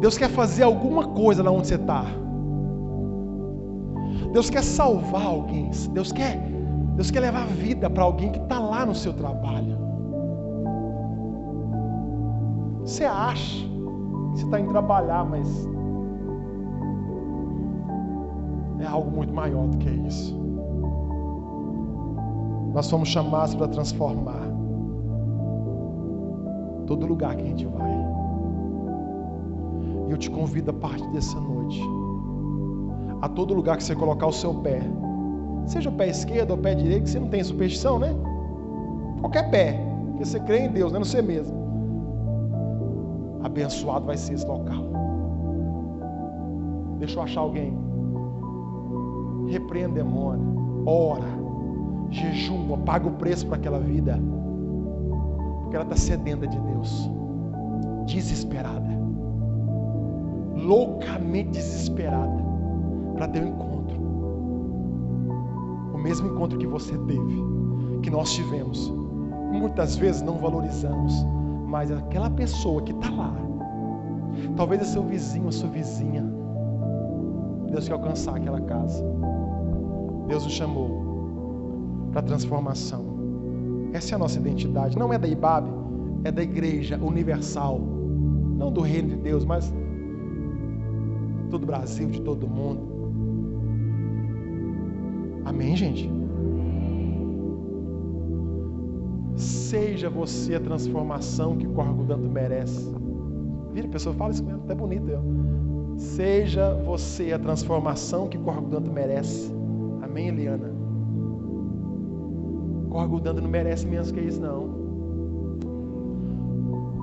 Deus 0.00 0.16
quer 0.16 0.30
fazer 0.30 0.62
alguma 0.62 1.08
coisa 1.08 1.42
lá 1.42 1.50
onde 1.50 1.66
você 1.66 1.74
está. 1.74 2.06
Deus 4.32 4.48
quer 4.48 4.62
salvar 4.62 5.26
alguém. 5.26 5.70
Deus 5.92 6.10
quer, 6.10 6.38
Deus 6.96 7.10
quer 7.10 7.20
levar 7.20 7.46
vida 7.48 7.90
para 7.90 8.02
alguém 8.02 8.32
que 8.32 8.38
está 8.38 8.58
lá 8.58 8.86
no 8.86 8.94
seu 8.94 9.12
trabalho. 9.12 9.76
Você 12.80 13.04
acha 13.04 13.62
que 14.32 14.38
você 14.38 14.44
está 14.46 14.58
indo 14.58 14.70
trabalhar, 14.70 15.22
mas 15.26 15.68
é 18.80 18.86
algo 18.86 19.10
muito 19.10 19.34
maior 19.34 19.66
do 19.66 19.76
que 19.76 19.90
isso. 19.90 20.34
Nós 22.72 22.86
somos 22.86 23.10
chamados 23.10 23.54
para 23.54 23.68
transformar 23.68 24.53
todo 26.86 27.06
lugar 27.06 27.36
que 27.36 27.42
a 27.42 27.46
gente 27.46 27.66
vai. 27.66 27.90
E 30.08 30.10
eu 30.10 30.18
te 30.18 30.30
convido 30.30 30.70
a 30.70 30.74
partir 30.74 31.06
dessa 31.10 31.38
noite, 31.40 31.80
a 33.20 33.28
todo 33.28 33.54
lugar 33.54 33.76
que 33.76 33.84
você 33.84 33.94
colocar 33.94 34.26
o 34.26 34.32
seu 34.32 34.54
pé, 34.56 34.80
seja 35.66 35.88
o 35.88 35.92
pé 35.92 36.08
esquerdo 36.08 36.50
ou 36.52 36.56
o 36.56 36.60
pé 36.60 36.74
direito, 36.74 37.04
que 37.04 37.10
você 37.10 37.20
não 37.20 37.28
tem 37.28 37.42
superstição, 37.42 37.98
né? 37.98 38.14
Qualquer 39.20 39.50
pé, 39.50 39.80
porque 40.10 40.24
você 40.24 40.38
crê 40.40 40.60
em 40.60 40.68
Deus, 40.68 40.92
não 40.92 40.98
é 40.98 41.00
no 41.00 41.06
você 41.06 41.22
mesmo. 41.22 41.56
Abençoado 43.42 44.06
vai 44.06 44.16
ser 44.16 44.34
esse 44.34 44.46
local. 44.46 44.84
Deixa 46.98 47.18
eu 47.18 47.22
achar 47.22 47.40
alguém. 47.40 47.76
Repreenda 49.48 49.94
demônio, 49.94 50.84
ora, 50.86 51.26
jejum, 52.10 52.76
paga 52.84 53.06
o 53.06 53.12
preço 53.12 53.46
para 53.46 53.56
aquela 53.56 53.78
vida, 53.78 54.18
porque 55.74 55.76
ela 55.76 55.84
está 55.92 55.96
sedenta 55.96 56.46
de 56.46 56.56
Deus, 56.56 57.10
desesperada, 58.06 58.96
loucamente 60.54 61.50
desesperada 61.50 62.44
para 63.16 63.26
ter 63.26 63.42
um 63.42 63.48
encontro, 63.48 64.00
o 65.92 65.98
mesmo 65.98 66.28
encontro 66.28 66.58
que 66.58 66.66
você 66.66 66.96
teve, 66.96 67.42
que 68.02 68.10
nós 68.10 68.32
tivemos. 68.32 68.88
Muitas 69.50 69.96
vezes 69.96 70.22
não 70.22 70.38
valorizamos, 70.38 71.12
mas 71.66 71.90
aquela 71.90 72.30
pessoa 72.30 72.80
que 72.82 72.92
está 72.92 73.10
lá, 73.10 73.34
talvez 74.56 74.80
é 74.80 74.84
seu 74.84 75.02
vizinho, 75.02 75.48
a 75.48 75.52
sua 75.52 75.70
vizinha, 75.70 76.24
Deus 77.72 77.88
quer 77.88 77.94
alcançar 77.94 78.36
aquela 78.36 78.60
casa. 78.60 79.04
Deus 80.28 80.44
nos 80.44 80.52
chamou 80.52 82.08
para 82.12 82.22
transformação. 82.22 83.13
Essa 83.94 84.12
é 84.12 84.16
a 84.16 84.18
nossa 84.18 84.40
identidade. 84.40 84.98
Não 84.98 85.12
é 85.12 85.18
da 85.18 85.28
IBAB, 85.28 85.68
é 86.24 86.32
da 86.32 86.42
igreja 86.42 86.98
universal. 87.00 87.80
Não 88.58 88.72
do 88.72 88.80
reino 88.80 89.10
de 89.10 89.16
Deus, 89.16 89.44
mas 89.44 89.72
todo 91.48 91.62
o 91.62 91.66
Brasil, 91.66 92.10
de 92.10 92.20
todo 92.20 92.48
mundo. 92.48 92.82
Amém, 95.44 95.76
gente? 95.76 96.10
Seja 99.36 100.10
você 100.10 100.56
a 100.56 100.60
transformação 100.60 101.56
que 101.56 101.66
o 101.66 102.04
Danto 102.04 102.28
merece. 102.28 102.92
Vira, 103.72 103.86
pessoa 103.86 104.12
fala 104.16 104.32
isso 104.32 104.44
mesmo, 104.44 104.62
até 104.64 104.74
bonito. 104.74 105.08
Eu. 105.08 105.22
Seja 105.96 106.74
você 106.84 107.32
a 107.32 107.38
transformação 107.38 108.26
que 108.26 108.38
Corgo 108.38 108.68
Danto 108.68 108.90
merece. 108.90 109.54
Amém, 110.02 110.28
Eliana? 110.28 110.73
Corgo 112.94 113.18
Danto 113.18 113.42
não 113.42 113.50
merece 113.50 113.84
menos 113.88 114.12
que 114.12 114.20
isso, 114.20 114.40
não. 114.40 114.70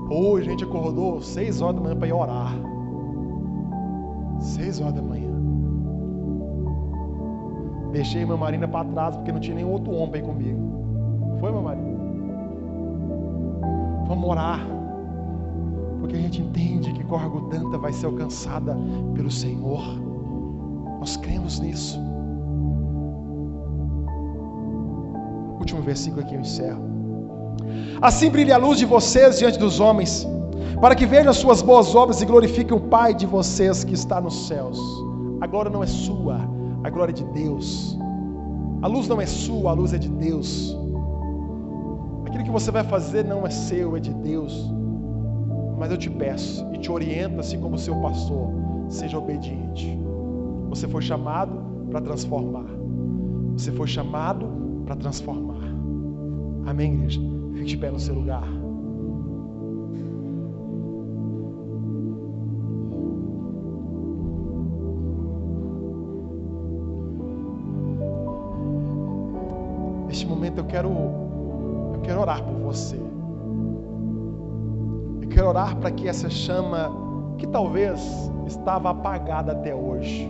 Hoje 0.09 0.47
a 0.47 0.51
gente 0.51 0.63
acordou 0.63 1.21
seis 1.21 1.61
horas 1.61 1.75
da 1.75 1.81
manhã 1.81 1.97
para 1.97 2.07
ir 2.07 2.13
orar. 2.13 2.53
Seis 4.39 4.79
horas 4.79 4.93
da 4.93 5.01
manhã. 5.01 5.29
Deixei 7.91 8.23
a 8.23 8.37
Marina 8.37 8.69
para 8.69 8.87
trás 8.87 9.17
porque 9.17 9.33
não 9.33 9.41
tinha 9.41 9.53
nenhum 9.53 9.73
outro 9.73 9.91
homem 9.91 10.21
ir 10.21 10.25
comigo. 10.25 10.61
Foi, 11.41 11.51
minha 11.51 11.61
Marina? 11.61 11.99
Vamos 14.07 14.29
orar. 14.29 14.65
Porque 15.99 16.15
a 16.15 16.19
gente 16.19 16.41
entende 16.41 16.93
que 16.93 17.03
Gorgodanta 17.03 17.77
vai 17.77 17.91
ser 17.91 18.05
alcançada 18.05 18.77
pelo 19.13 19.29
Senhor. 19.29 19.83
Nós 21.01 21.17
cremos 21.17 21.59
nisso. 21.59 21.99
Último 25.61 25.81
versículo 25.83 26.21
aqui 26.23 26.33
eu 26.33 26.41
encerro. 26.41 26.83
Assim 28.01 28.31
brilhe 28.31 28.51
a 28.51 28.57
luz 28.57 28.79
de 28.79 28.85
vocês 28.85 29.37
diante 29.37 29.59
dos 29.59 29.79
homens, 29.79 30.27
para 30.81 30.95
que 30.95 31.05
vejam 31.05 31.29
as 31.29 31.37
suas 31.37 31.61
boas 31.61 31.93
obras 31.93 32.19
e 32.19 32.25
glorifiquem 32.25 32.75
o 32.75 32.79
Pai 32.79 33.13
de 33.13 33.27
vocês 33.27 33.83
que 33.83 33.93
está 33.93 34.19
nos 34.19 34.47
céus. 34.47 34.79
A 35.39 35.45
glória 35.45 35.69
não 35.69 35.83
é 35.83 35.85
sua, 35.85 36.39
a 36.83 36.89
glória 36.89 37.11
é 37.11 37.13
de 37.13 37.23
Deus. 37.25 37.95
A 38.81 38.87
luz 38.87 39.07
não 39.07 39.21
é 39.21 39.27
sua, 39.27 39.69
a 39.69 39.73
luz 39.73 39.93
é 39.93 39.99
de 39.99 40.09
Deus. 40.09 40.75
Aquilo 42.25 42.43
que 42.43 42.49
você 42.49 42.71
vai 42.71 42.83
fazer 42.83 43.23
não 43.23 43.45
é 43.45 43.51
seu, 43.51 43.95
é 43.95 43.99
de 43.99 44.13
Deus. 44.15 44.67
Mas 45.77 45.91
eu 45.91 45.97
te 45.97 46.09
peço 46.09 46.67
e 46.73 46.79
te 46.79 46.91
oriento, 46.91 47.39
assim 47.39 47.59
como 47.59 47.77
seu 47.77 48.01
pastor, 48.01 48.49
seja 48.89 49.15
obediente. 49.15 49.95
Você 50.69 50.87
foi 50.87 51.03
chamado 51.03 51.53
para 51.91 52.01
transformar. 52.01 52.65
Você 53.55 53.71
foi 53.71 53.85
chamado 53.85 54.70
para 54.91 54.97
transformar. 54.97 55.63
Amém, 56.65 56.95
igreja? 56.95 57.21
Fique 57.53 57.65
de 57.65 57.77
pé 57.77 57.89
no 57.89 57.99
seu 57.99 58.13
lugar. 58.13 58.45
Neste 70.07 70.27
momento 70.27 70.57
eu 70.57 70.65
quero 70.65 70.89
eu 70.89 72.01
quero 72.03 72.19
orar 72.19 72.43
por 72.43 72.55
você. 72.55 72.99
Eu 75.21 75.29
quero 75.29 75.47
orar 75.47 75.77
para 75.77 75.89
que 75.91 76.09
essa 76.09 76.29
chama 76.29 76.91
que 77.37 77.47
talvez 77.47 78.29
estava 78.45 78.89
apagada 78.89 79.53
até 79.53 79.73
hoje 79.73 80.29